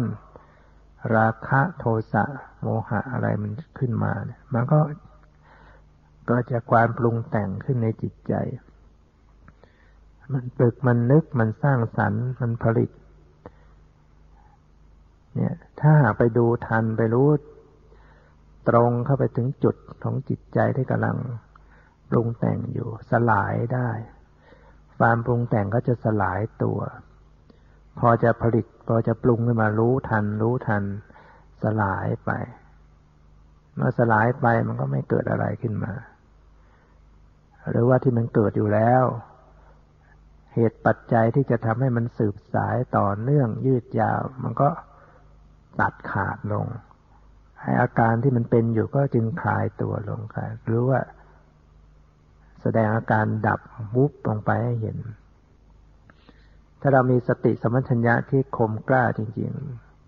[1.16, 2.24] ราคะโทสะ
[2.62, 4.80] โมหะอะไรมันขึ้นมาเนี่ยมันก็
[6.30, 8.34] ก็จะความปรุงแต่งขึ้นในจิตใจ
[10.34, 12.90] มันปึกมันนึกมันสร้างสรรค์มันผลิต
[15.34, 17.28] เนี่ย ถ้าหากไปดูทันไปรู้
[18.68, 21.16] ตรงเข้าไปถึงจุดของจิตใจที่กำลัง
[22.10, 23.90] ปรุงแต่งอยู่ สลายได้
[24.98, 26.80] ความปรุงแต่งก็จะสลายตัว
[27.98, 30.82] พอจะผลิต พอจะปรุงขึ้นมารู้ทัน รู้ทัน
[31.62, 32.30] สลายไป
[33.74, 35.92] เมื่อสลายไปมันก็ไม่เกิดอะไรขึ้นมา
[37.70, 39.04] หรือว่าที่มันเกิดอยู่แล้ว
[40.54, 44.68] เหตุปัจจัยที่จะทำให้มันสืบสายต่อเนื่องยืดยาว มันก็
[45.80, 46.66] ตัดขาดลง
[47.60, 51.00] ให้อาการที่มันเป็นอยู่ก็จึงคลายตัวลงค่ะหรือว่า
[52.62, 53.60] แสดงอาการดับ
[53.94, 54.98] วุบลงไปให้เห็น
[56.80, 59.50] ถ้าเรามีสติสมัชัญญะที่คมกล้าจริง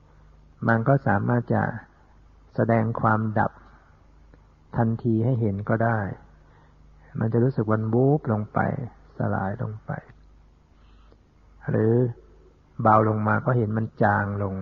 [0.05, 1.63] ๆ มันก็สามารถจะ
[2.55, 3.53] แสดงความดับ
[4.77, 6.01] ทันทีให้เห็นก็ได้
[7.21, 8.59] มันจะรู้สึกวันวูบลงไป
[9.19, 9.91] สลายลงไป
[11.71, 11.93] หรือ
[12.83, 14.55] เบาลงมาก็เห็นมันจางลง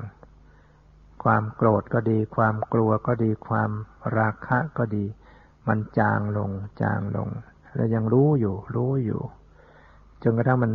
[1.24, 3.70] ความโกรธก็ดี ความกลัวก็ดี ความ
[4.18, 5.04] ราคะก็ดี
[5.68, 6.50] มันจางลง
[6.82, 7.28] จางลง
[7.76, 9.20] เรายังรู้อยู่ รู้อยู่
[10.22, 10.72] จนกระทั่งมัน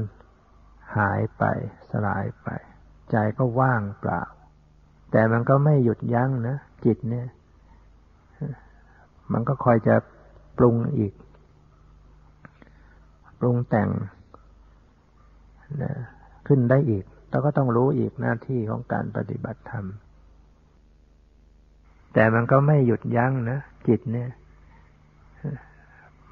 [0.98, 1.44] หายไป
[1.92, 2.48] สลายไป
[3.12, 4.22] ใจก็ว่างเปล่า
[5.12, 7.28] แต่มันก็ไม่หยุดยั้งนะจิตเนี่ย
[9.34, 9.96] มันก็คอยจะ
[10.58, 11.14] ปรุงอีก
[13.40, 13.90] ปรุงแต่ง
[15.84, 15.94] นะ
[16.48, 19.86] ขึ้นได้อีก แล้วก็ต้องรู้อีกหน้าที่ของการปฏิบัติธรรม
[22.14, 24.30] แต่มันก็ไม่หยุดยั้งนะจิตเนี่ย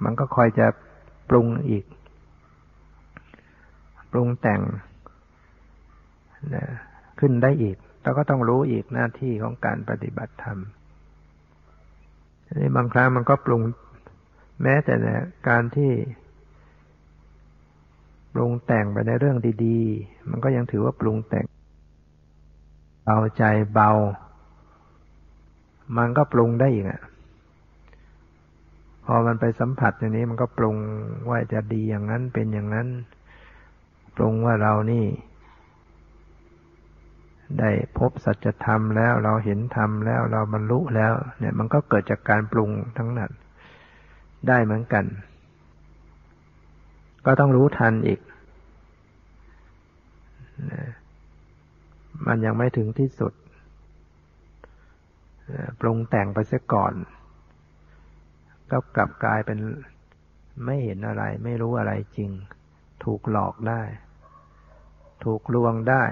[0.04, 0.68] มันก็คอยจะ
[1.30, 1.84] ปรุงอีก
[4.12, 4.62] ปรุงแต่ง
[6.56, 6.66] นะ
[7.20, 10.60] ขึ้นได้อีก แล้วก็ต้องรู้อีกหน้าที่ของการปฏิบัติธรรม
[12.60, 13.62] นี่บางครั้งมันก็ปรุง
[14.64, 14.94] แม้แต่
[15.50, 15.92] การที่
[18.34, 21.46] ปรุงแต่งไปในเรื่องดีๆ มันก็ยังถือว่าปรุงแต่ง
[23.04, 23.44] เบาใจ
[23.74, 23.92] เบา
[25.98, 27.02] มันก็ปรุงได้อีกอะ
[29.06, 30.76] พอมันไปสัมผัสอย่างนี้มันก็ปรุง
[31.30, 32.88] ว่าจะดีอย่างนั้นเป็นอย่างนั้น
[34.20, 35.06] ปรุงว่าเรานี่
[37.60, 43.32] ได้พบสัจธรรมแล้วเราเห็นธรรมแล้วเราบรรลุแล้ว เนี่ยมันก็เกิดจากการปรุงทั้งนั้น
[44.48, 45.06] ได้เหมือนกัน
[47.26, 48.20] ก็ต้องรู้ทันอีก
[52.28, 53.34] มันยังไม่ถึงที่สุด
[55.82, 56.94] ปรุงแต่งไปเสียก่อน
[58.72, 59.60] ก็กลับกลายเป็น
[60.66, 62.32] ไม่เห็นอะไร ไม่รู้อะไรจริง
[63.04, 63.82] ถูกหลอกได้
[65.24, 66.04] ถูกลวงได้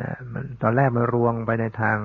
[0.00, 1.98] นะมันตอนแรกมันรวงไปในทาง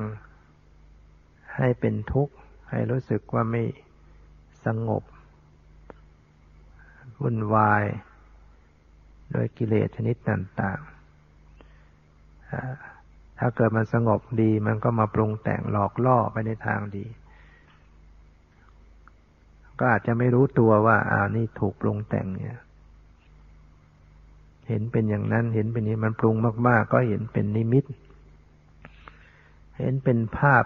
[1.56, 2.34] ให้เป็นทุกข์
[2.70, 3.64] ให้รู้สึกว่าไม่
[4.66, 5.04] สงบ
[7.22, 7.84] วุ่นวาย
[9.32, 10.90] โดยกิเลสชนิดต่างๆ
[13.40, 17.06] ถ้าเกิดมันสงบดีมันก็มาปรุงแต่งหลอกล่อไปในทางดี
[19.80, 22.58] ก็อาจจะไม่รู้ตัวว่าอ่านี่ถูกปรุงแต่งเนี่ย
[24.70, 26.36] เห็นเป็นอย่างนั้น เห็นเป็นนี้มันปรุง
[26.68, 27.86] มาก ๆ ก็เห็นเป็นนิมิต
[29.78, 30.66] เห็นเป็นภาพ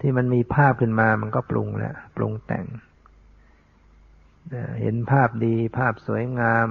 [0.00, 2.66] ที่มันมีภาพขึ้นมามันก็ปรุงแล้วปรุงแต่ง
[4.80, 6.68] เห็นภาพดีภาพสวยงาม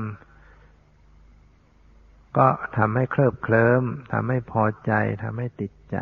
[2.37, 4.91] ก็ทำให้เคลิบเคลิ้มทำให้พอใจ
[5.23, 5.97] ทำให้ติดใจ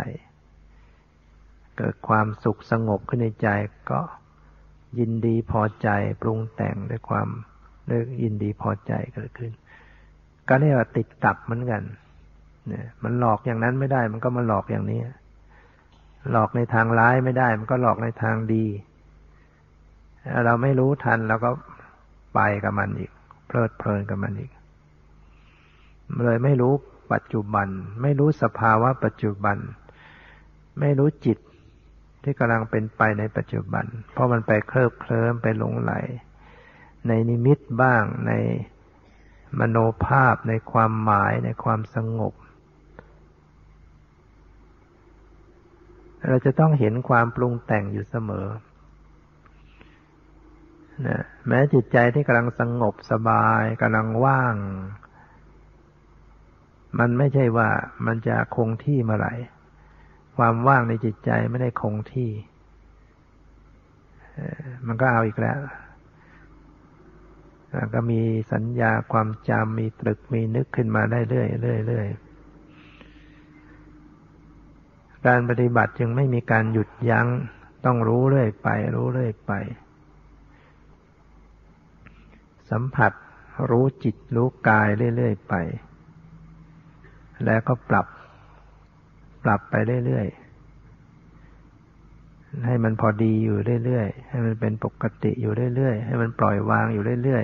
[1.77, 3.49] เกิดความสุขสงบขึ้นในใจ
[3.91, 4.01] ก็
[4.99, 5.89] ยินดีพอใจ
[6.21, 7.29] ปรุงแต่งด้วยความ
[7.87, 9.51] เลิกยินดีพอใจเกิดขึ้น
[10.49, 11.81] ก็เรียกว่าติดตับเหมือนกัน
[12.67, 14.99] เนี่ยมันหลอกอย่างนั้นไม่ได้ มันก็มาหลอกอย่างนี้
[16.31, 18.65] หลอกในทางร้ายไม่ได้ มันก็หลอกในทางดี
[20.45, 21.49] เราไม่รู้ทันแล้วก็
[22.35, 23.11] ไปกับมันอีก
[23.47, 24.51] เพลิดเพลินกับมันอีก
[26.25, 26.73] เลยไม่รู้
[27.13, 27.67] ปัจจุบัน
[28.01, 29.57] ไม่รู้สภาวะปัจจุบัน
[30.79, 31.37] ไม่รู้จิต
[32.23, 35.93] ที่กำลังเป็นไปในปัจจุบัน เพราะมันไปเคลิบเคลิ้มไปหลงไหล
[37.07, 38.31] ในนิมิตบ้างใน
[39.59, 42.33] มโนภาพในความหมายในความสงบ
[46.27, 48.47] เราจะต้องเห็นความปรุงแต่งอยู่เสมอ
[51.07, 54.55] นะแม้จิตใจที่กำลังสงบสบายกำลังว่าง
[56.99, 57.69] มันไม่ใช่ว่า
[58.05, 59.33] มันจะคงที่เมื่อไหร่
[60.37, 62.31] ความว่างในจิตใจไม่ได้คงที่
[64.87, 65.59] มันก็เอาอีกแล้ว
[67.93, 68.21] ก็มี
[68.53, 72.07] สัญญาความจำมีตรึกมีนึกขึ้นมาได้เรื่อยเรื่อยเรื่อย
[75.27, 77.27] การปฏิบัติจึงไม่มีการหยุดยัง้ง
[77.85, 79.51] ต้องรู้เรื่อยไป รู้เรื่อยไป
[82.71, 83.11] สัมผัส
[83.69, 85.53] รู้จิตรู้กายเรื่อยๆไป
[87.45, 88.07] แล้วก็ปรับ
[89.43, 90.46] ปรับไปเรื่อยๆ
[92.65, 97.43] ให้มันพอดีอยู่เรื่อยๆ ให้มันเป็นปกติอยู่เรื่อยๆ ให้มันปล่อยวางอยู่เรื่อย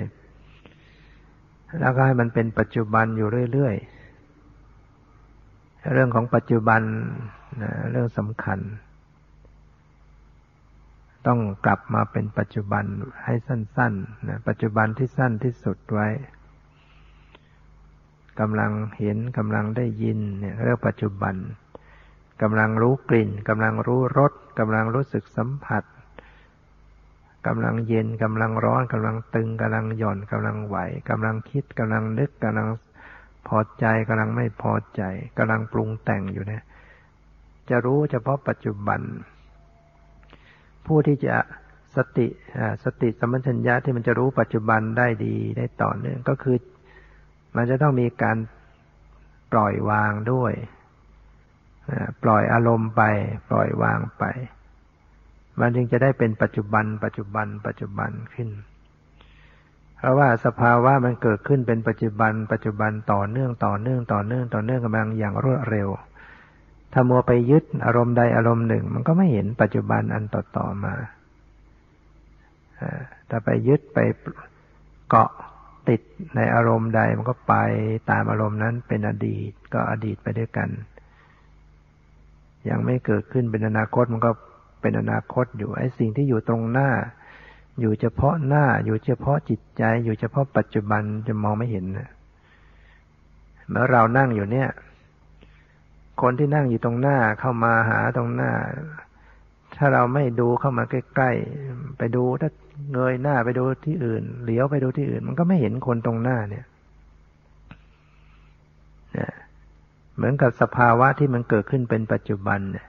[0.90, 6.82] ๆ แล้วก็ให้มันเป็นปัจจุบันอยู่เรื่อยๆ เรื่องของปัจจุบัน
[7.62, 8.58] นะเรื่องสำคัญ
[11.26, 12.84] ต้องกลับมาเป็นปัจจุบัน
[13.24, 16.08] ให้สั้นๆนะปัจจุบันที่สั้นที่สุดไว้
[18.40, 21.34] กำลังเห็นกำลังได้ยินเนี่ยเรียกปัจจุบัน
[22.42, 25.84] กำลังรู้กลิ่นกำลังรู้รสกำลังรู้สึกสัมผัส
[27.46, 30.76] กำลังเย็นกำลังร้อนกำลังตึงกำลังหย่อนกำลังไหว
[31.10, 32.68] กำลังคิดกำลังนึกกำลัง
[33.48, 35.02] พอใจกำลังไม่พอใจ
[35.38, 36.62] กำลังปรุงแต่งอยู่เนี่ย
[37.70, 39.00] จะรู้เฉพาะปัจจุบัน
[40.86, 41.36] ผู้ที่จะ
[41.96, 42.26] สติ
[42.84, 46.56] สติสมัชัญญะที่มันจะรู้ปัจจุบันได้ดีได้ต่อเนื่องก็คือ
[47.56, 48.36] มันจะต้องมีการ
[49.52, 50.52] ปล่อยวางด้วย
[52.22, 53.02] ปล่อยอารมณ์ไป
[53.48, 54.24] ปล่อยวางไป
[55.60, 58.48] มันจึงจะได้เป็นปัจจุบัน ปัจจุบัน ปัจจุบันขึ้น
[59.98, 65.88] เพราะว่าสภาวะมันเกิดขึ้นเป็นปัจจุบัน ปัจจุบันต่อเนื่องต่อเนื่องต่อเนื่องต่อเนื่องกำลังอย่างรวดเร็ว
[66.92, 70.94] ถ้ามัวไปยึดอารมณ์ใดอารมณ์หนึ่ง มันก็ไม่เห็นปัจจุบันอันต่อต่อมา
[73.28, 73.98] ถ้าไปยึดไป
[75.08, 75.30] เกาะ
[75.88, 76.00] ติด
[76.36, 77.54] ในอารมณ์ใดมันก็ไป
[78.10, 80.68] ตามอารมณ์นั้นเป็นอดีตก็อดีตไปด้วยกัน
[82.68, 84.30] ยังไม่เกิดขึ้นเป็นอนาคตมันก็
[84.80, 86.88] เป็นอนาคตอยู่ไอ้สิ่งที่อยู่ตรงหน้า
[87.80, 92.10] อยู่เฉพาะหน้า อยู่เฉพาะจิตใจ อยู่เฉพาะปัจจุบันจะมองไม่เห็นนะ
[93.68, 94.68] เมื่อเรานั่งอยู่เนี่ย
[96.22, 98.50] คนที่นั่งอยู่ตรงหน้าเข้ามาหาตรงหน้า
[99.76, 102.50] ถ้าเราไม่ดูเข้ามาใกล้ๆไปดูถ้า
[102.92, 106.64] เงยหน้าไปดูที่อื่น เหลียวไปดูที่อื่น มันก็ไม่เห็นคนตรงหน้าเนี่ย
[110.14, 112.86] เหมือนกับสภาวะที่มันเกิดขึ้นเป็นปัจจุบันเนี่ย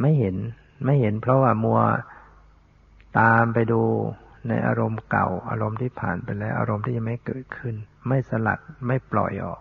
[0.00, 0.36] ไม่เห็น
[0.84, 1.80] ไม่เห็นเพราะว่ามัว
[3.20, 3.82] ตามไปดู
[4.48, 7.74] ในอารมณ์เก่า อารมณ์ที่ผ่านไปแล้ว อารมณ์ที่ยังไม่เกิดขึ้น
[8.08, 9.60] ไม่สลัดไม่ปล่อยออก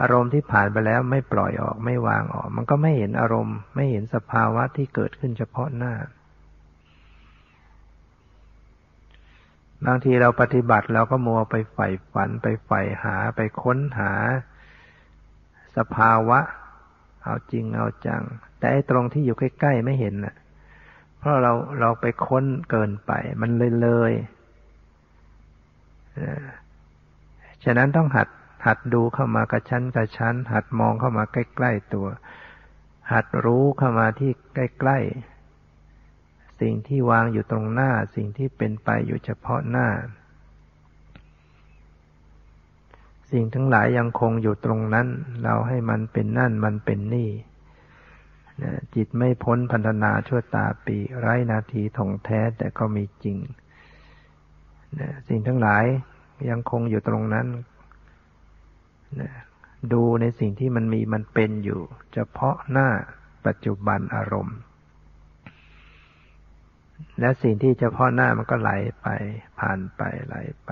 [0.00, 5.94] อารมณ์ที่ผ่านไปแล้วไม่ปล่อยออก ไม่วางออก มันก็ไม่เห็นอารมณ์ ไม่เห็นสภาวะที่เกิดขึ้นเฉพาะหน้า
[9.86, 14.12] บางทีเราปฏิบัติเราก็มัวไปใฝ่ฝันไปใฝ่หาไปค้นหา
[15.76, 16.40] สภาวะ
[17.22, 18.22] เอาจริงเอาจัง
[18.58, 20.34] แต่ตรงที่อยู่ใกล้ๆไม่เห็นน่ะ
[21.18, 24.12] เพราะเราเราไปค้นเกินไป มันเลยเลย
[27.64, 28.28] ฉะนั้นต้องหัด
[28.66, 32.06] หัดดูเข้ามากระชั้นกระชั้น หัดมองเข้ามาใกล้ ๆตัว
[33.12, 35.29] หัดรู้เข้ามาที่ใกล้ ๆ
[36.60, 39.88] สิ่งที่วางอยู่ตรงหน้า สิ่งที่เป็นไปอยู่เฉพาะหน้า
[43.30, 45.08] สิ่งทั้งหลายยังคงอยู่ตรงนั้น
[45.44, 47.30] เราให้มันเป็นนั่นมันเป็นนี่
[48.94, 53.38] จิตไม่พ้นพันธนาชั่วตาปี ไร้นาทีถ่องแท้แต่ก็มีจริง
[55.28, 55.84] สิ่งทั้งหลาย
[56.50, 57.46] ยังคงอยู่ตรงนั้น
[59.92, 61.80] ดูในสิ่งที่มันมีมันเป็นอยู่
[62.12, 62.88] เฉพาะหน้า
[63.46, 64.58] ปัจจุบันอารมณ์
[67.20, 68.70] และสิ่งที่เฉพาะหน้ามันก็ไหล
[69.02, 69.06] ไป
[69.58, 70.36] ผ่านไปไหล
[70.66, 70.70] ไป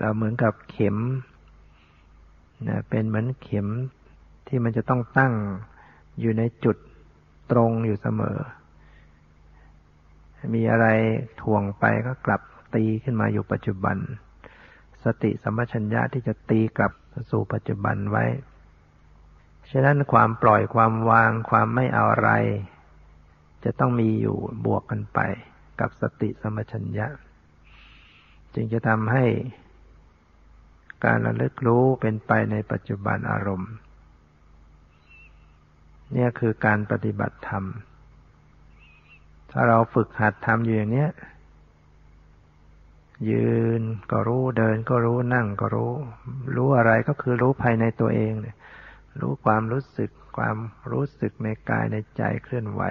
[0.00, 0.96] เราเหมือนกับเข็ม
[2.68, 3.66] นะเป็นเหมือนเข็ม
[4.46, 5.34] ที่มันจะต้องตั้ง
[6.20, 6.76] อยู่ในจุด
[7.50, 8.38] ตรงอยู่เสมอ
[10.54, 10.86] มีอะไร
[11.42, 12.42] ถ่วงไปก็กลับ
[12.74, 13.96] ตีขึ้นมาอยู่ปัจจุบัน
[15.04, 16.92] สติสัมปชัญญะที่จะตีกลับ
[17.30, 18.24] สู่ปัจจุบันไว้
[19.70, 22.30] ฉะนั้นความปล่อยความวางความไม่เอาอะไร
[23.66, 24.36] จะต้องมีอยู่
[24.66, 25.20] บวกกันไป
[25.80, 27.06] กับสติสมชัญญะ
[28.54, 29.24] จึงจะทำให้
[31.04, 33.72] การระลึกรู้เป็นไปในปัจจุบันอารมณ์
[36.12, 37.64] เนี่ยคือการปฏิบัติธรรม
[39.50, 41.06] ถ้าเราฝึกหัดทำอยู่อย่างนี้
[43.30, 45.92] ยืนก็รู้เดินก็รู้นั่งก็รู้
[46.56, 48.56] รู้อะไรก็คือรู้ภายในตัวเองเนี่ย
[49.20, 50.56] รู้ความรู้สึกความ
[50.92, 52.82] รู้สึกในกายในใจเคลื่อนไหว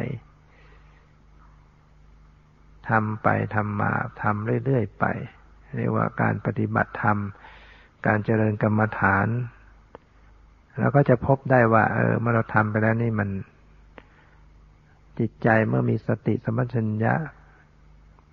[2.90, 5.06] ทำไปทำมาทำเรื่อยๆไป
[5.76, 7.18] เรียกว่าการปฏิบัติธรรม
[8.08, 9.28] การเจริญกรรมฐาน
[10.80, 13.30] เราก็จะพบได้ว่า เออเมื่อเราทำไปแล้วนี่มัน
[15.20, 17.14] จิตใจเมื่อมีสติสมัชัญญะ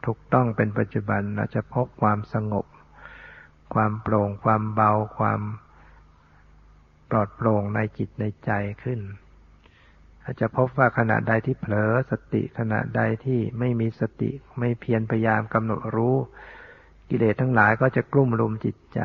[0.07, 2.66] ถูกต้องเป็นปัจจุบันเราจะพบความสงบ
[3.74, 5.40] ความโปร่ง ความเบา ความ
[7.11, 8.50] ปลอดโปร่งในจิตในใจ
[8.82, 9.00] ขึ้น
[10.24, 16.16] อาจจะพบว่าขณะใดที่เผลอสติขณะใดที่ไม่มีสติไม่เพียรพยายามกำหนดรู้
[17.08, 19.00] กิเลสทั้งหลายก็จะกลุ่มรุมจิตใจ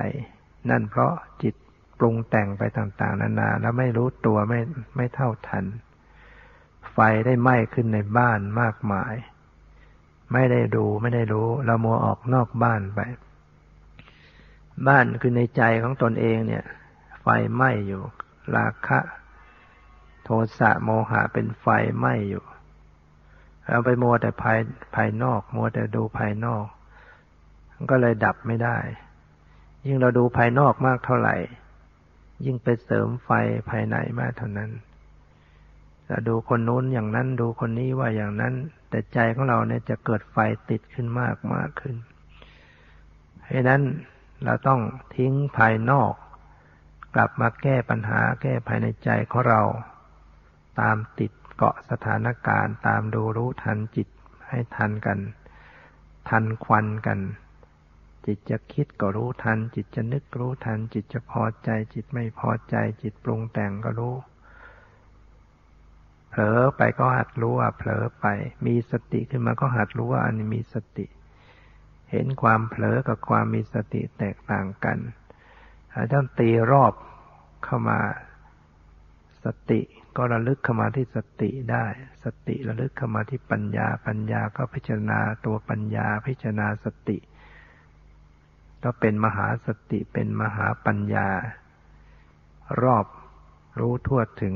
[0.70, 1.14] นั่นเพราะ
[1.44, 1.56] จิต
[2.00, 4.60] ปรุงแต่งไปต่าง ๆ นานาแล้วไม่รู้ตัวไม่
[4.96, 5.66] ไม่เท่าทัน
[6.92, 9.14] ไฟได้ไหม้ขึ้นในบ้านมากมาย
[10.34, 13.00] ไม่ได้ดูไม่ได้รู้เรามัวออกนอกบ้านไป
[14.88, 16.64] บ้านคือในใจของตนเองเนี่ย
[17.22, 18.02] ไฟไหม้อยู่
[18.56, 19.00] ราคะ
[20.30, 21.68] โทสะโมหะเป็นไฟ
[21.98, 22.44] ไหม้อยู่
[23.68, 24.60] เราไปมัวแต่ภาย
[24.96, 26.66] ภายนอก มัวแต่ดูภายนอก
[27.92, 28.78] ก็เลยดับไม่ได้
[29.86, 31.36] ยิ่งเราดูภายนอกมากเท่าไหร่
[32.46, 33.30] ยิ่งไปเสริมไฟ
[33.70, 34.72] ภายในมากเท่านั้น
[36.08, 38.54] เราดูคนนู้นอย่างนั้นดูคนนี้ว่าอย่างนั้น
[38.90, 40.38] แต่ใจของเราเนี่ยจะเกิดไฟ
[40.70, 41.96] ติดขึ้นมากมากขึ้น
[43.44, 43.82] เพราะนั้น
[44.44, 44.82] เราต้อง
[45.16, 46.14] ทิ้งภายนอก
[47.16, 49.62] กลับมาแก้ปัญหาแก้ภายในใจของเรา
[50.80, 54.08] ตามติดเกาะสถานการณ์ ตามดูรู้ทันจิต
[54.48, 55.20] ให้ทันกัน
[56.30, 57.20] ทันควันกัน
[58.26, 64.16] จิตจะคิดก็รู้ทัน จิตจะนึกรู้ทัน จิตจะพอใจ จิตไม่พอใจ จิตปรุงแต่งก็รู้
[66.30, 68.26] เผลอไปก็หัดรู้ว่าเผลอไป
[68.66, 71.06] มีสติขึ้นมาก็หัดรู้ว่าอันนี้มีสติ
[72.12, 74.98] เห็นความเผลอกับความมีสติแตกต่างกัน
[76.12, 76.94] ถ้าตีรอบ
[77.64, 78.00] เข้ามา
[79.46, 79.82] สติ
[80.18, 81.86] ก็ระลึกเข้ามาที่สติได้
[82.24, 87.18] สติระลึกเข้ามาที่ปัญญา ปัญญาก็พิจารณาตัวปัญญาพิจารณาสติ
[88.84, 91.28] ก็เป็นมหาสติเป็นมหาปัญญา
[92.84, 93.06] รอบ
[93.80, 94.56] รู้ทั่วถึง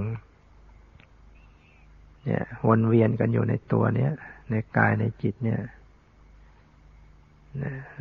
[2.26, 4.12] เนี่ยวนเวียนกันอยู่ในตัวเนี้ย
[4.50, 5.62] ในกายในจิตเนี่ย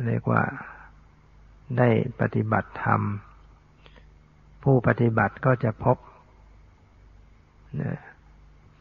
[0.07, 0.43] เรียกว่า
[1.77, 1.89] ได้
[2.21, 3.01] ปฏิบัติธรรม
[4.63, 5.97] ผู้ปฏิบัติก็จะพบ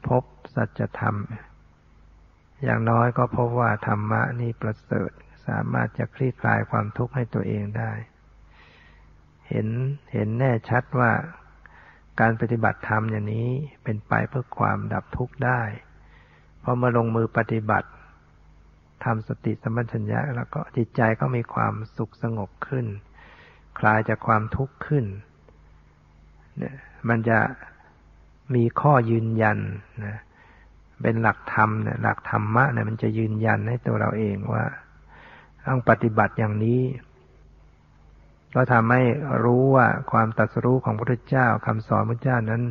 [0.07, 0.25] พบ
[0.55, 1.17] สัจธรรม
[2.63, 5.11] อย่างน้อยก็พบว่าธรรมะนี่ประเสริฐ
[5.47, 7.93] สามารถจะคลี่คลายความทุกข์ให้ตัวเองได้
[9.49, 9.69] เห็น
[10.13, 11.13] เห็นแน่ชัดว่า
[12.21, 13.49] การปฏิบัติธรรมอย่างนี้
[13.85, 15.63] เป็นไปเพื่อความดับทุกข์ได้
[16.63, 17.89] พอมาลงมือปฏิบัติ
[19.05, 22.87] ทำสติสมัชัญญะ แล้วก็จิตใจก็มีความสุขสงบขึ้น
[23.79, 25.05] คลายจากความทุกข์ขึ้น
[26.59, 26.77] เนี่ย
[27.09, 27.39] มันจะ
[28.55, 29.59] มีข้อยืนยัน
[30.05, 30.17] นะ
[31.03, 34.65] เป็นหลักธรรมเนี่ยหลักธรรมะเนี่ยมันจะยืนยันให้ตัวเราเองว่า
[35.67, 36.81] ต้องปฏิบัติอย่างนี้
[38.55, 39.03] ก็ทำให้
[39.45, 42.63] รู้ว่าความตัดสู้ของพระพุทธเจ้าคำสอนพระเจ้านั้น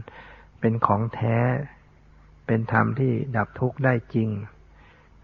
[0.59, 1.37] เป็นของแท้
[2.47, 4.29] เป็นธรรมที่ดับทุกข์ได้จริง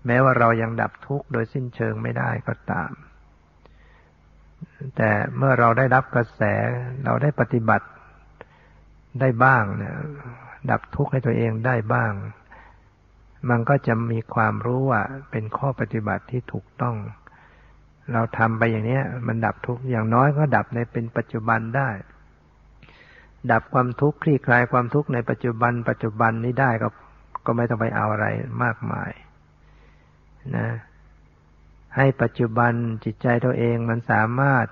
[0.05, 2.91] แม้ว่าเรายังดับทุกข์โดยสิ้นเชิงไม่ได้ก็ตาม
[4.95, 6.41] แต่เมื่อเราได้รับกระแส
[7.05, 7.87] เราได้ปฏิบัติ
[9.19, 9.95] ได้บ้างเนี่ย
[10.71, 12.13] ดับทุกข์ให้ตัวเองได้บ้าง
[13.49, 15.01] มันก็จะมีความรู้ว่า
[15.31, 16.95] เป็นข้อปฏิบัติที่ถูกต้อง
[18.13, 21.89] เราทำไปอย่างนี้มันดับทุกข์อย่างน้อยก็ดับในเป็นปัจจุบันได้
[23.51, 26.87] ดับความทุกข์คลี่คลายความทุกข์ในปัจจุบัน ปัจจุบันนี้ได้ก็
[27.45, 28.27] ก็ไม่ต้องไปเอาอะไร
[28.63, 29.11] มากมาย
[30.55, 30.67] นะ
[31.95, 32.71] ให้ปัจจุบัน
[33.03, 34.65] จิตใจตัวเองมันสามารถ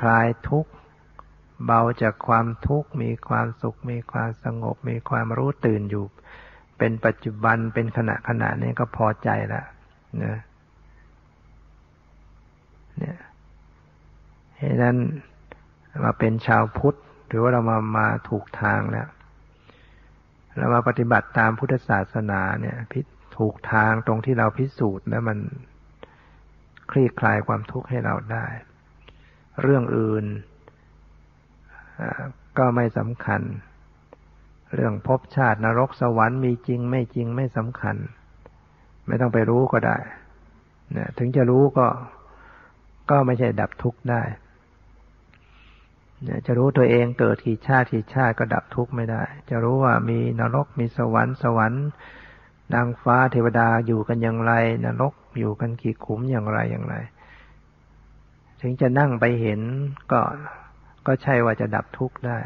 [0.00, 0.70] คลายทุกข์
[1.64, 6.04] เบาจากความทุกข์มีความสุข มีความสงบ มีความรู้ตื่นอยู่
[6.78, 9.66] เป็นปัจจุบันเป็นขณะขณะนี้ก็พอใจแล้ว
[10.24, 10.36] นะ
[12.98, 13.18] เนี่ย
[14.58, 14.96] เหตุนั้น
[16.04, 19.08] มาเป็นชาวพุทธหรือว่าเรามามาถูกทางแล้ว
[20.58, 23.00] เรามาปฏิบัติตามพุทธศาสนาเนี่ยพิ
[23.38, 25.38] ถูกทางตรงที่เราพิสูจน์แล้วมัน
[26.90, 28.46] คลี่คลายความทุกข์ให้เราได้
[29.62, 30.24] เรื่องอื่น
[32.58, 33.42] ก็ไม่สำคัญ
[34.74, 37.96] เรื่องภพชาตินรกสวรรค์มีจริงไม่จริงไม่สำคัญ
[39.06, 39.98] ไม่ต้องไปรู้ก็ได้
[40.96, 41.86] นะถึงจะรู้ก็
[43.10, 44.22] ก็ไม่ใช่ดับทุกข์ได้
[46.46, 51.84] จะรู้ตัวเองเกิดกี่ชาติกี่ชาติก็ดับทุกข์ไม่ได้ จะรู้ว่ามีนรกมีสวรรค์สวรรค์
[52.74, 54.52] นางฟ้าเทวดาอยู่กันอย่างไร
[54.84, 56.94] นรกอยู่กันกี่ขุมอย่างไรอย่างไร
[58.60, 59.60] ถึงจะนั่งไปเห็น
[60.12, 60.20] ก็
[61.08, 62.38] ก็ใช่ว่าจะดับทุกข์ได้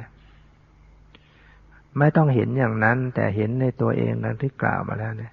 [1.98, 5.32] ไม่ต้องเห็นอย่างนั้น แต่เห็นในตัวเองนั้นที่กล่าวมาแล้วเนี่ย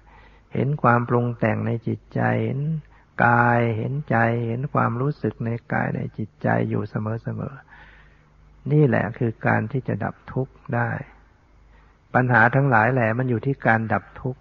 [0.54, 2.60] เห็นความปรุงแต่งในจิตใจเห็น
[3.24, 4.16] กายเห็นใจ
[4.48, 10.90] เห็นความรู้สึกในกายในจิตใจอยู่เสมอๆนี่แหละคือการที่จะดับทุกข์ได้
[12.14, 14.40] ปัญหาทั้งหลายแหละมันอยู่ที่การดับทุกข์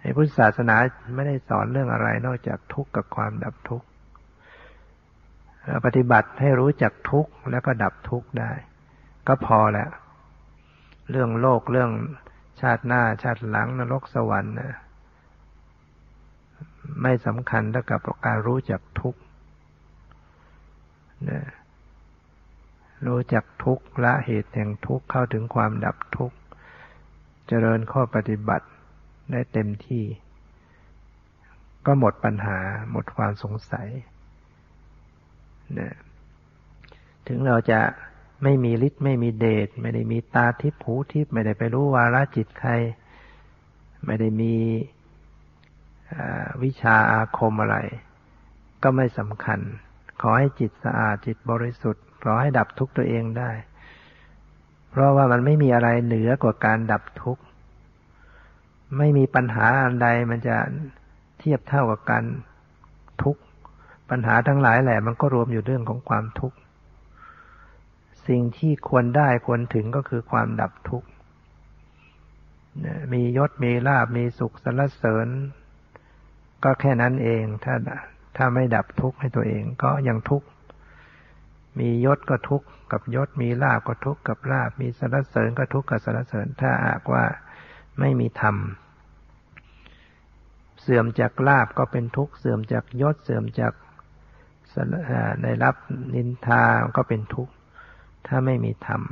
[0.00, 0.76] ในพุทธศาสนา
[1.16, 3.86] ไม่ได้สอนเรื่องอะไรนอกจากทุกข์กับความดับทุกข์
[5.84, 8.52] ปฏิบัติให้รู้จักทุกข์แล้วก็ดับทุกข์ได้
[9.26, 9.90] ก็พอแล้ว
[11.10, 11.90] เรื่องโลกเรื่อง
[12.60, 14.72] ชาติหน้าชาติหลังนรกสวรรค์นะ
[17.02, 19.20] ไม่สำคัญเท่ากับการรู้จักทุกข์
[23.06, 26.36] รู้จักทุกข์ละเหตุแห่งทุกข์เข้าถึงความดับทุกข์
[27.48, 28.66] เจริญข้อปฏิบัติ
[29.30, 30.04] ได้เต็มที่
[31.86, 32.58] ก็หมดปัญหา
[32.90, 33.88] หมดความสงสัย
[37.26, 37.80] ถึงเราจะ
[38.42, 42.72] ไม่มีฤทธิ์ไม่มีเดชไม่ได้มีตาทิพหูทิพไม่ได้ไปรู้วาระจิตใคร
[44.06, 44.54] ไม่ได้มี
[46.62, 47.76] วิชาอาคมอะไร
[48.82, 49.60] ก็ไม่สำคัญ
[50.20, 53.50] ขอให้จิตสะอาดจิตบริสุทธิ์ขอให้ดับทุกข์ตัวเองได้
[54.90, 57.42] เพราะว่ามันไม่มีอะไรเหนือกว่าการดับทุกข์
[58.98, 60.56] ไม่มีปัญหาอันใดมันจะ
[61.38, 62.24] เทียบเท่ากับการ
[63.22, 63.42] ทุกข์
[64.10, 66.58] ปัญหาทั้งหลายแหละมันก็รวมอยู่เรื่องของความทุกข์
[68.28, 71.08] สิ่งที่ควรได้ควรถึงก็คือความดับทุกข์
[73.12, 75.28] มียศมีลาบมีสุขสรรเสริญ
[76.64, 77.74] ก็แค่นั้นเองถ้า
[78.36, 80.46] ถ้าไม่ดับทุกข์ให้ตัวเองก็ยังทุกข์
[81.78, 87.24] มียศก็ทุกข์กับยศมีลาบก็ทุกข์กับลาบมีสรรเสริญก็ทุกข์กับสรรเสริญ ถ้าหากว่า
[88.00, 88.56] ไม่มีธรรม
[90.82, 93.72] เสื่อมจากลาบก็เป็นทุกข์เสื่อมจากยศเสื่อมจาก
[95.42, 95.74] ได้รับ
[96.14, 96.62] นินทา
[96.96, 97.52] ก็เป็นทุกข์
[98.26, 99.02] ถ้าไม่มีธรรม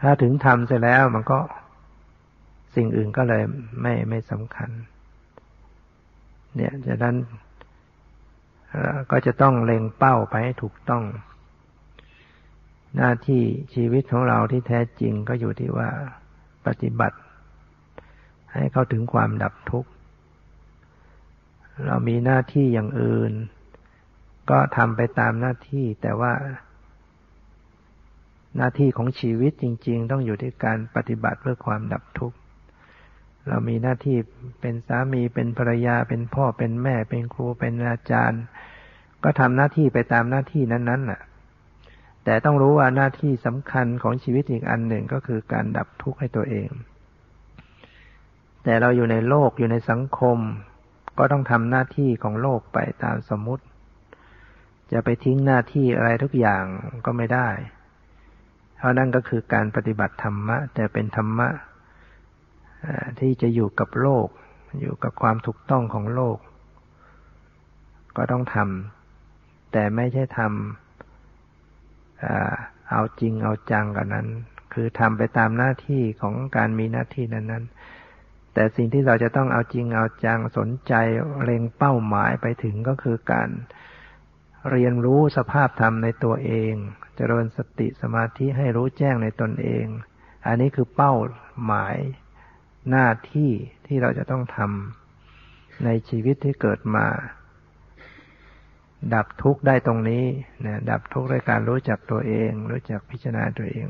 [0.00, 1.38] ถ้าถึงธรรมเสร็จแล้วมันก็
[2.74, 3.42] สิ่งอื่นก็เลย
[3.82, 4.70] ไม่ไม่สำคัญ
[6.54, 7.16] เนี่ยจากนั้น
[9.10, 11.04] ก็จะต้องเล็งเป้าไปให้ถูกต้อง
[12.96, 13.42] หน้าที่
[13.74, 15.90] ชีวิตของเราที่แท้จริงก็อยู่ที่ว่า
[16.66, 17.18] ปฏิบัติ
[18.52, 19.90] ให้เข้าถึงความดับทุกข์
[21.86, 23.32] เรามีหน้าที่อย่างอื่น
[24.50, 26.32] ก็ทำไปตามหน้าที่แต่ว่า
[28.56, 32.36] หน้าที่ของชีวิตจริง ๆ ต้องอยู่ที่การปฏิบัติเพื่อความดับทุกข์
[33.48, 34.18] เรามีหน้าที่
[34.60, 38.42] เป็นสามีเป็นภรรยาเป็นพ่อเป็นแม่ เป็นครูเป็นอาจารย์
[39.24, 41.20] ก็ทำหน้าที่ไปตามหน้าที่นั้นๆน่ะ
[42.24, 46.68] แต่ต้องรู้ว่าหน้าที่สำคัญของชีวิตอีกอันหนึ่งก็คือการดับทุกข์ให้ตัวเอง
[48.64, 50.38] แต่เราอยู่ในโลกอยู่ในสังคม
[51.18, 53.64] ก็ต้องทำหน้าที่ของโลกไปตามสมมติ
[54.92, 56.64] จะไปทิ้งหน้าที่อะไรทุกอย่าง
[57.06, 57.48] ก็ไม่ได้
[58.76, 61.48] เพราะนั่นก็คือการปฏิบัติธรรมะ แต่เป็นธรรมะ
[63.20, 64.28] ที่จะอยู่กับโลก
[64.80, 66.38] อยู่กับความถูกต้องของโลก
[68.16, 74.28] ก็ต้องทำแต่ไม่ใช่ทำเอาจริงเอาจังกันนั้น
[74.72, 77.64] คือทำไปตามหน้าที่ของการมีหน้าที่นั้น
[78.08, 80.94] ๆ แต่สิ่งที่เราจะต้องเอาจริงเอาจังสนใจ
[81.42, 83.48] เล็งเป้าหมายไปถึงก็คือการ
[83.79, 86.74] เเรียนรู้สภาพธรรมในตัวเอง
[87.16, 89.86] เจริญสติสมาธิให้รู้แจ้งในตนเอง
[90.46, 91.14] อันนี้คือเป้า
[91.64, 91.96] หมาย
[92.90, 93.50] หน้าที่
[93.86, 97.06] ที่เราจะต้องทำในชีวิตที่เกิดมา
[99.14, 100.24] ดับทุกข์ได้ตรงนี้
[100.66, 103.86] นะดับทุกข์ด้วยการรู้จักตัวเอง รู้จักพิจารณาตัวเอง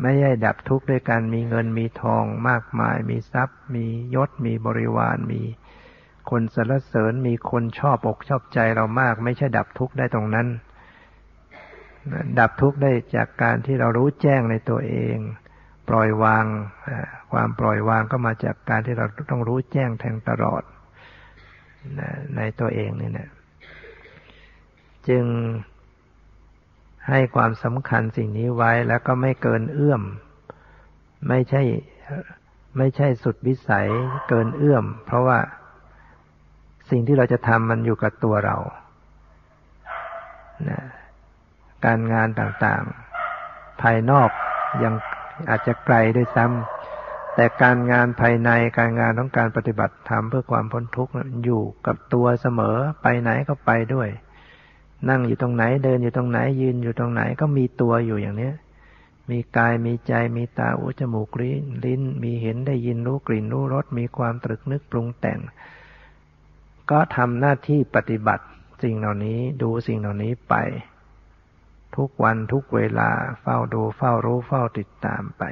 [0.00, 5.42] ไม่ใช่ดับทุกข์ด้วยการมีเงินมีทองมากมาย มีทรัพย์ มียศมีบริวารมี
[6.30, 10.48] คนสรรเสริญมีคนชอบอกชอบใจเรามาก ไม่ใช่ดับทุกข์ได้ตรงนั้น
[12.40, 15.16] ดับทุกข์ได้จากการที่เรารู้แจ้งในตัวเอง
[15.88, 16.44] ปล่อยวาง
[17.32, 20.62] ความปล่อยวางก็มาจากการที่เราต้องรู้แจ้งแทงตลอด
[22.36, 23.28] ในตัวเองนี่นะ
[25.08, 25.24] จึง
[27.08, 30.02] ให้ความสำคัญสิ่งนี้ไว้แล้วก็ไม่เกินเอื้อม
[31.28, 31.62] ไม่ใช่
[32.78, 33.88] ไม่ใช่สุดวิสัย
[34.28, 35.38] เกินเอื้อม เพราะว่า
[36.90, 38.56] สิ่งที่เราจะทำมันอยู่กับตัวเรา
[40.68, 40.80] นะ
[41.84, 44.30] การงานต่างๆ ภายนอก
[44.82, 44.94] ยัง
[45.50, 51.12] อาจจะไกลด้วยซ้ำแต่การงานภายในการงานต้องการปฏิบัติธรรมเพื่อความพ้นทุกข์
[51.44, 54.08] อยู่กับตัวเสมอไปไหนก็ไปด้วย
[55.08, 58.54] นั่งอยู่ตรงไหนเดินอยู่ตรงไหนยืนอยู่ตรงไหนก็มีตัวอยู่อย่างเนี้ย
[59.30, 65.38] มีกายมีใจมีตาหูจมูกลิ้นลิ้น มีเห็นได้ยินรู้กลิ่นรู้รสมีความตรึกนึกปรุงแต่ง
[66.90, 68.44] ก็ทำหน้าที่ปฏิบัติ
[68.82, 70.54] สิ่งเหล่านี้ดูสิ่งเหล่านี้ไป
[71.96, 73.10] ทุกวันทุกเวลา
[73.40, 75.42] เฝ้าดูเฝ้ารู้เฝ้าติดตามไป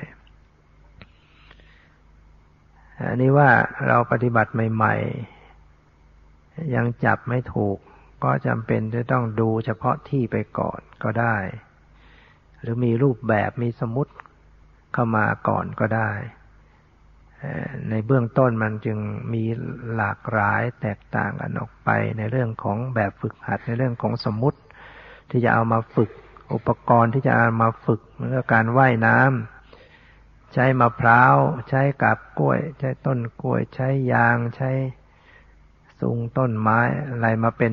[3.07, 3.51] อันนี้ว่า
[3.89, 4.95] เราปฏิบัติใหม่
[5.85, 7.79] ๆ ยังจับไม่ถูก
[8.25, 11.37] ก็จำเป็นจะต้องดูเฉพาะที่ไปก่อนก็ได้
[12.61, 14.13] หรือมีรูปแบบมีสมุติ
[14.93, 16.11] เข้ามาก่อนก็ได้
[17.91, 18.99] ในเบื้องต้นมันจึง
[19.33, 19.45] มี
[19.95, 24.61] หลากหลายแตกต่างกันออกไปในเรื่องของแบบฝึกหัดในเรื่องของสมมติ
[25.31, 26.11] ที่จะเอามาฝึก
[26.55, 31.37] อุปกรณ์ที่จะเอามาฝึกเหมือนกับการว่ายน้ำใช้มะพร้าว
[31.69, 34.71] ใช้กับกล้วย ใช้ต้นกล้วย ใช้ยางใช้
[36.01, 36.81] สูงต้นไม้
[37.11, 37.73] อะไรมาเป็น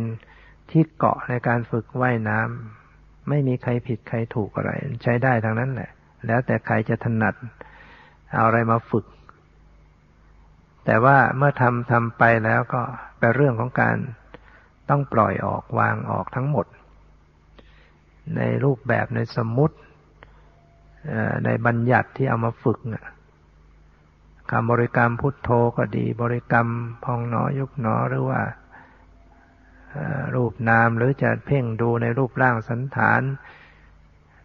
[0.72, 4.72] ที่เกาะในการฝึกว่ายน้ำไม่มีใครผิดใครถูกอะไร
[5.04, 5.92] ใช้ได้ทั้งนั้นแหละ
[6.28, 7.36] แล้วแต่ใครจะถนัด
[8.34, 9.06] เอาอะไรมาฝึก
[10.90, 12.82] แต่ว่าเมื่อทำทำไปแล้วก็
[13.20, 13.98] เป็นเรื่องของการ
[14.90, 16.66] ต้องปล่อยออกวางออกทั้งหมด
[18.38, 19.76] ในรูปแบบในสมมุติ
[21.46, 22.80] ในบัญญัติที่เอามาฝึก
[24.52, 26.68] คำบริกรรมพุทโธก็ดี บริกรรม
[27.04, 28.42] พองหนอยุบหนอหรือว่า
[30.36, 33.22] รูปนามหรือจะเพ่งดูในรูปร่างสันฐาน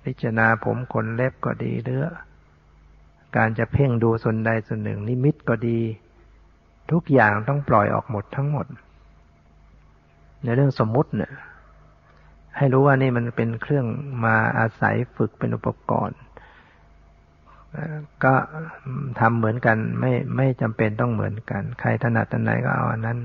[0.05, 2.05] พิจารณาผมขนเล็บก็ดีหรือ
[3.37, 5.81] การจะเพ่งดูส่วนใดส่วนหนึ่งนิมิตก็ดี
[6.93, 8.67] ทุกอย่างต้องปล่อยออกหมดทั้งหมด
[10.43, 11.33] ในเรื่องสมมุติเนี่ย
[12.57, 13.87] ให้รู้ว่านี่มันเป็นเครื่อง
[14.25, 16.19] มาอาศัยฝึกเป็นอุปกรณ์
[18.25, 18.35] ก็
[19.21, 23.19] ทำเหมือนกันไม่ไม่จำเป็นต้องเหมือนกัน ใครถนัดอันไหนก็เอาอันนั้น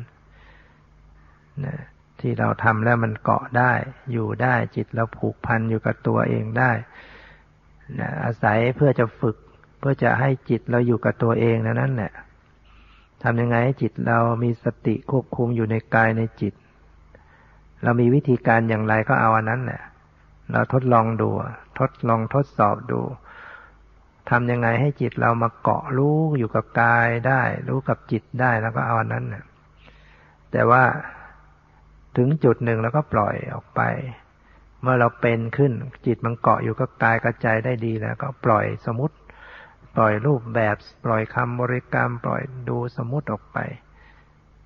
[1.65, 1.75] นะ
[2.19, 3.71] ที่เราทำแล้วมันเกาะได้
[4.11, 6.71] อยู่ได้จิตเราผูกพันอยู่กับตัวเองได้
[7.99, 9.37] นะอาศัยเพื่อจะฝึก
[9.79, 12.11] เพื่อจะให้จิตเราอยู่กับตัวเองนะนั่นแหละ
[13.23, 16.53] ทำยังไงให้จิตเรามีสติควบคุมอยู่ในกายในจิต
[17.83, 19.81] เรามีวิธีการอย่างไรก็เอาอันนั้นแหละ
[20.51, 21.29] เราทดลองดู
[21.79, 23.01] ทดลองทดสอบดู
[24.29, 29.43] ทำยังไงให้จิตเรามาเกาะรู้อยู่กับกายได้ รู้กับจิตได้แล้วก็เอาอันนั้นนะ
[30.51, 30.83] แต่ว่า
[32.17, 33.81] ถึงจุดหนึ่งแล้วก็ปล่อยออกไป
[34.81, 35.71] เมื่อเราเป็นขึ้น
[36.05, 39.15] จิตมันเกาะอยู่กับกายกับใจได้ดีแล้ว ก็ปล่อยสมมติ
[39.95, 40.75] ปล่อยรูปแบบ
[41.05, 43.57] ปล่อยคำบริกรรม ปล่อยดูสมมติออกไป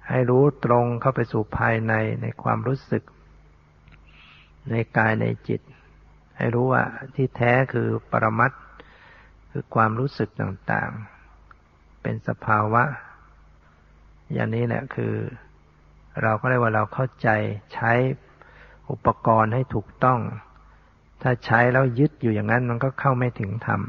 [0.09, 3.03] ให้รู้ตรงเข้าไปสู่ภายในในความรู้สึก
[4.71, 5.61] ในกายในจิต
[6.37, 6.83] ให้รู้ว่า
[7.15, 8.51] ที่แท้คือปรมัต
[9.51, 12.83] คือความรู้สึกต่างๆ เป็นสภาวะ
[14.33, 15.13] อย่างนี้แหละคือ
[16.21, 17.29] เราก็เรียกว่าเราเข้าใจ
[17.73, 17.91] ใช้
[18.91, 20.19] อุปกรณ์ให้ถูกต้อง
[21.21, 23.81] ถ้าใช้แล้วยึดอยู่อย่างนั้นมันก็เข้าไม่ถึงธรรม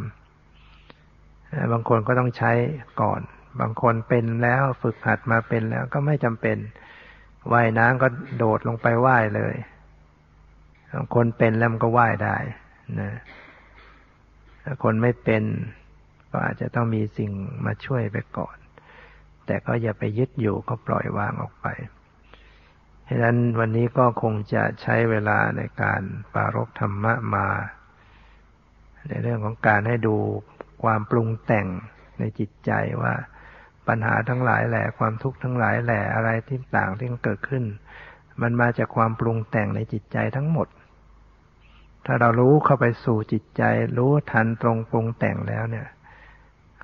[1.73, 2.53] บางคนก็ต้องใช้
[3.01, 3.21] ก่อน
[3.61, 6.57] บางคนเป็นแล้วฝึกหัดมาเป็นแล้วก็ไม่จำเป็น
[7.53, 9.55] ว่ายน้ำก็โดดลงไปว่ายเลย
[10.95, 12.37] บางคนเป็นแล้วมันก็ว่ายได้
[13.01, 13.13] นะ
[14.65, 15.43] ถ้าคนไม่เป็น
[16.31, 17.31] ก็อาจจะต้องมีสิ่ง
[17.65, 18.57] มาช่วยไปก่อน
[19.47, 21.67] แต่ก็อย่าไปยึดอยู่ก็ปล่อยวางออกไป
[23.09, 26.03] ฉะนั้นวันนี้ก็คงจะใช้เวลาในการ
[26.35, 27.47] ปารบธรรมะมา
[29.09, 30.17] ในเรื่องของการให้ดู
[30.85, 31.67] ความปรุงแต่ง
[32.19, 32.73] ในจิตใจ
[33.03, 33.15] ว่า
[33.89, 37.65] ปัญหาทั้งหลายแหละความทุกข์ทั้งหลายแหละอะไรที่ต่างที่เกิดขึ้น
[38.43, 40.69] มันมาจากความปรุงแต่งในจิตใจทั้งหมด
[42.07, 43.63] ถ้าเรารู้เข้าไปสู่จิตใจ
[43.99, 45.87] รู้ทันตรงปรุงแต่งแล้วเนี่ย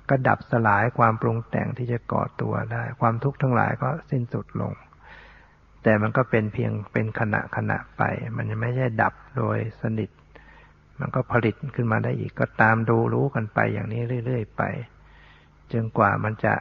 [0.09, 4.73] ก็ดับสลายความปรุงแต่งที่จะก่อตัวได้ ความทุกข์ทั้งหลายก็สิ้นสุดลง
[5.83, 8.01] แต่มันก็เป็นเพียงเป็นขณะขณะไป
[8.35, 10.09] มันยังไม่ใช่ดับโดยสนิท
[11.01, 14.63] มันก็ผลิตขึ้นมาได้อีกก็ตามดูรู้กันไปอย่างนี้เรื่อยๆไป
[15.71, 16.53] จนกว่ามันจะ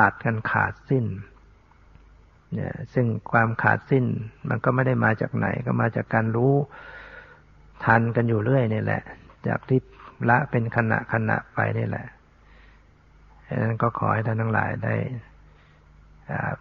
[0.00, 1.06] ตัดกันขาดสิ้น
[2.54, 4.04] เนี่ยซึ่งความขาดสิ้น
[4.48, 6.54] มันก็ไม่ได้มาจากไหนก็มาจากการรู้
[7.84, 9.02] ทันกันอยู่เรื่อยนี่แหละ
[9.48, 9.80] จากที่
[10.28, 12.06] ละเป็นขณะขณะไปนี่แหละ
[13.48, 14.96] ฉะนั้นก็ขอให้ท่านทั้งหลายได้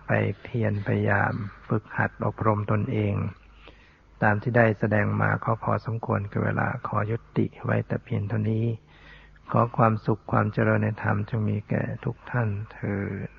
[0.05, 0.11] ไป
[0.43, 1.31] เพียรพยายาม
[1.67, 3.13] ฝึกหัดอบรมตนเอง
[4.23, 8.65] ตามที่ได้แสดงมาก็พอสมควรกับเวลาขอยุติไว้แต่เพียงเท่านี้
[9.51, 12.95] ขอความสุขความเจริญในธรรมจงมีแก่ทุกท่านเถิ
[13.27, 13.29] ด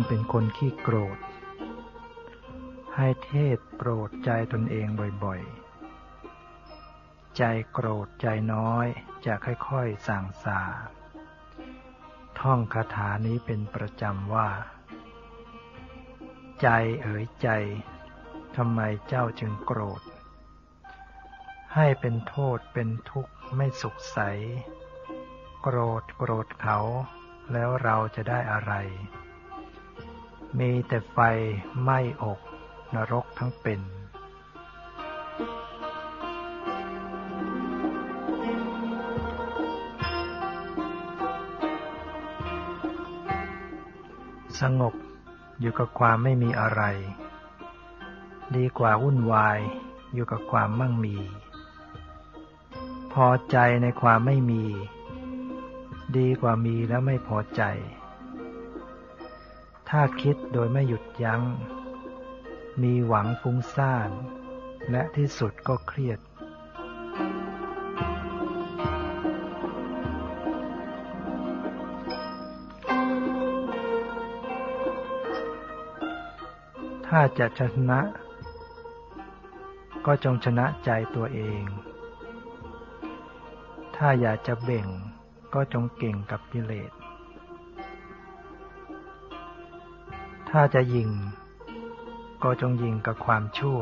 [0.00, 1.18] านเป็นคนขี้โกรธ
[2.96, 4.86] ให้เทศโปรดใจตนเอง
[5.24, 7.42] บ่อยๆ ใจ
[7.72, 8.86] โกรธใจน้อย
[9.26, 10.60] จะค่อยๆสั่งสา
[12.40, 14.48] ท่องคาถานี้เป็นประจำว่า
[16.62, 16.68] ใจ
[17.02, 17.48] เอ๋ยใจ
[18.56, 20.02] ทำไมเจ้าจึงโกรธ
[21.74, 24.18] ให้เป็นโทษเป็นทุกข์ไม่สุขใส
[25.62, 26.78] โกรธโกรธเขา
[27.52, 28.74] แล้วเราจะได้อะไร
[30.58, 31.18] มีแต่ไฟ
[31.82, 32.40] ไหม้อก
[32.94, 33.80] นรกทั้งเป็น
[44.60, 44.94] สงบ
[45.60, 46.82] อยู่กับความไม่มีอะไร
[48.56, 49.58] ดีกว่าวุ่นวาย
[50.14, 51.16] อยู่กับความมั่งมี
[53.12, 54.64] พอใจในความไม่มี
[56.16, 57.62] ดีกว่ามีแล้วไม่พอใจ
[59.94, 61.42] ถ้าคิดโดยไม่หยุดยัง้ง
[62.82, 64.10] มีหวังฟุ้งซ่าน
[64.90, 66.18] และที่สุดก็เครียด
[77.06, 77.60] ถ้าจะช
[77.90, 78.00] นะ
[80.06, 81.64] ก็จงชนะใจตัวเอง
[83.96, 84.86] ถ้าอยากจะเบ่ง
[85.54, 86.99] ก็จงเก่งกับกิเลส
[90.50, 91.10] ถ้าจะยิง
[92.42, 93.80] ก็จงยิงกับความชั่ว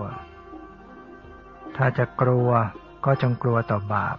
[1.76, 2.50] ถ้าจะกลัว
[3.04, 4.18] ก็จงกลัวต่อบาป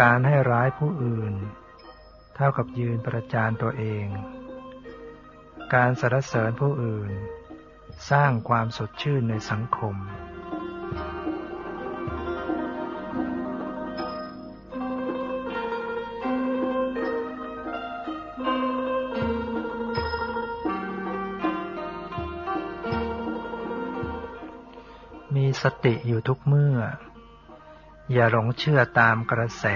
[0.00, 1.34] การให้ร้ายผู้อื่น
[2.34, 4.06] เท่ากับยืนประจานตัวเอง
[5.74, 7.12] การสรรเสริญผู้อื่น
[8.10, 9.96] สร้างความสดชื่นในสังคม
[25.62, 26.78] สติอยู่ทุกเมื่อ
[28.12, 29.66] อย่าหลงเชื่อตามกระแส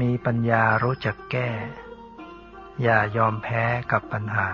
[0.00, 1.50] มีปัญญารู้จักแก้
[2.82, 4.50] อย่ายอมแพ้กับปัญหา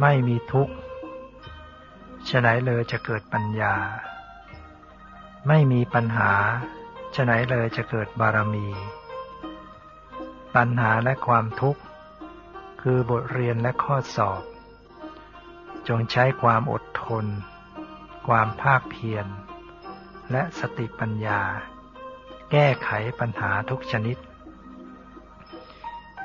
[0.00, 0.74] ไม่มีทุกข์
[2.28, 3.74] ฉะไหนเลยจะเกิดปัญญา
[5.48, 6.32] ไม่มีปัญหา
[7.16, 8.66] ฉะไหนเลยจะเกิดบารมี
[10.56, 11.82] ปัญหาและความทุกข์
[12.82, 14.42] คือบทเรียนและข้อสอบ
[15.88, 17.26] จงใช้ความอดทน
[18.28, 19.26] ความภาคเพียร
[20.30, 21.40] และสติปัญญา
[22.50, 22.90] แก้ไข
[23.20, 24.16] ปัญหาทุกชนิด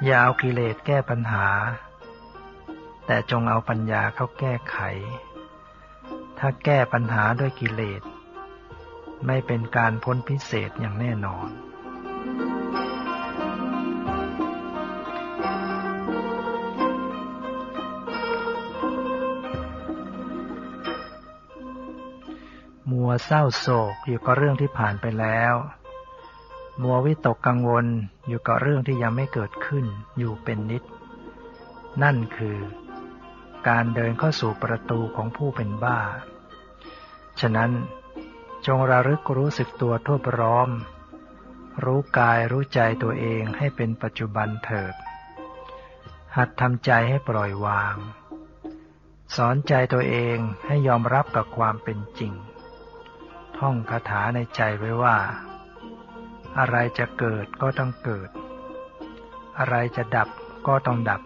[0.05, 1.47] อย่าเอากิเลสแก้ปัญหา
[3.05, 4.79] แต่จงเอาปัญญาเข้าแก้ไข
[6.39, 8.01] ถ้าแก้ปัญหาด้วยกิเลส
[9.27, 11.49] ไม่เป็นการพ้นพิเศษอย่างแน่นอน
[23.11, 25.53] วเศร้าโศกอยู่กับเรื่องที่ผ่านไปแล้ว
[26.81, 27.85] มัววิตกกังวล
[28.27, 29.85] อยู่กับเรื่องที่ยังไม่เกิดขึ้น
[30.17, 30.83] อยู่เป็นนิด
[32.03, 32.57] นั่นคือ
[33.67, 35.99] การเดินเข้าสู่ประตูของผู้เป็นบ้า
[37.39, 37.71] ฉะนั้น
[38.67, 40.69] จงระลึกรู้สึกตัวทั่วพร้อม
[41.83, 44.93] รู้กายรู้ใจตัวเองให้เป็นปัจจุบันเถิด
[46.35, 47.95] หัดทำใจให้ปล่อยวาง
[49.35, 50.37] สอนใจตัวเอง
[50.67, 52.33] ให้ยอมรับกับความเป็นจริง
[53.61, 55.17] ท่องคาถาในใจไว้ว่า
[56.59, 58.29] อะไรจะเกิดก็ต้องเกิด
[59.59, 60.29] อะไรจะดับ
[60.67, 61.21] ก็ต้องดับ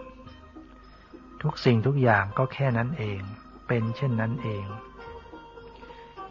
[1.42, 3.22] ทุกสิ่งทุกอย่างก็แค่นั้นเอง
[3.68, 4.66] เป็นเช่นนั้นเอง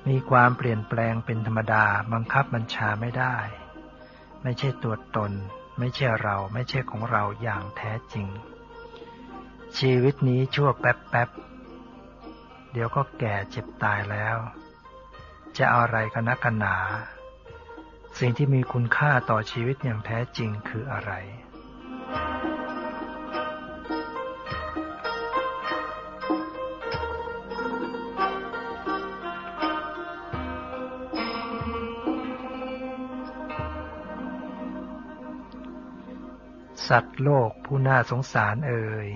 [0.09, 3.37] มีความเปลี่ยนแปลงเป็นธรรมดาบังคับบัญชาไม่ได้
[4.43, 5.33] ไม่ใช่ตัวตน
[5.79, 8.27] ไม่ใช่เราไม่ใช่ของเราอย่างแท้จริง
[9.79, 11.29] ชีวิตนี้ชั่วแป๊บแป๊บ
[12.73, 14.37] เดี๋ยวก็แก่เจ็บตายแล้ว
[15.59, 16.77] จะอะไรกันนักกันหนา
[18.19, 21.13] สิ่งที่มีคุณค่าต่อชีวิตอย่างแท้จริงคืออะไร
[36.89, 39.09] สัตว์โลกผู้น่าสงสารเอ่ย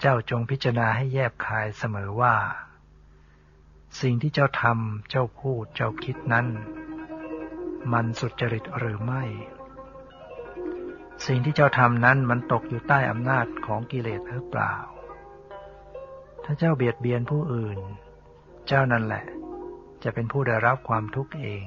[0.00, 2.36] เจ้าจงพิจารณาให้แยบคายเสมอว่า
[4.00, 6.46] สิ่งที่เจ้าทำเจ้าพูดเจ้าคิดนั้น
[7.92, 9.24] มันสุจริตหรือไม่
[11.26, 14.74] สิ่งที่เจ้าทำนั้นมันตกอยู่ใต้อำนาจของกิเลสหรือเปล่า
[16.44, 17.78] ถ้าเจ้าเบียดเบียนผู้อื่น
[18.66, 19.24] เจ้านั่นแหละ
[20.02, 21.64] จะเป็นผู้ได้รับความทุกข์เอง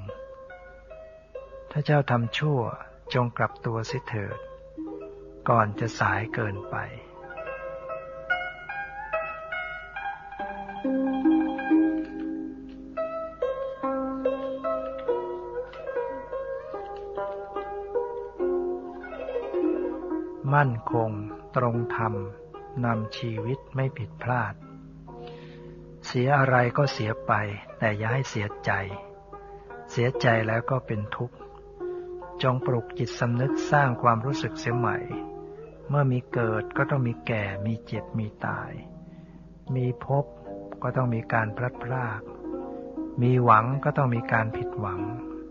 [1.71, 2.59] ถ้าเจ้าทำชั่ว
[3.13, 4.37] จงกลับตัวสิเถิด
[5.49, 6.75] ก่อนจะสายเกินไป
[20.57, 21.11] มั่นคง
[21.55, 22.13] ตรงธรรม
[22.85, 24.53] นำชีวิตไม่ผิดพลาด
[26.07, 27.33] เสียอะไรก็เสียไป
[27.79, 28.71] แต่อย่าให้เสียใจ
[29.91, 31.35] เสียใจแล้วก็เป็นทุกข์
[32.43, 34.97] จงปลุกจิตสำนึกสร้างความรู้สึกเสียใหม่
[35.89, 38.71] เมื่อมีเกิดก็ต้องมีแก่ มีเจ็บ มีตาย
[39.75, 40.25] มีพบ
[40.83, 42.21] ก็ต้องมีการพลัดพราก
[43.21, 45.01] มีหวังก็ต้องมีการผิดหวัง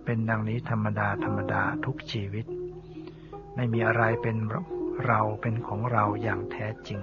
[0.04, 2.46] เป็นดังนี้ธรรมดาธรรมดาทุกชีวิต
[3.54, 4.36] ไม่มีอะไรเป็น
[5.04, 7.00] เราเป็นของเราอย่างแท้จริง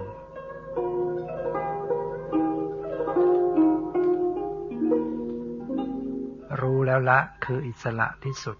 [6.60, 8.56] รู้แล้วละคืออิสระที่สุด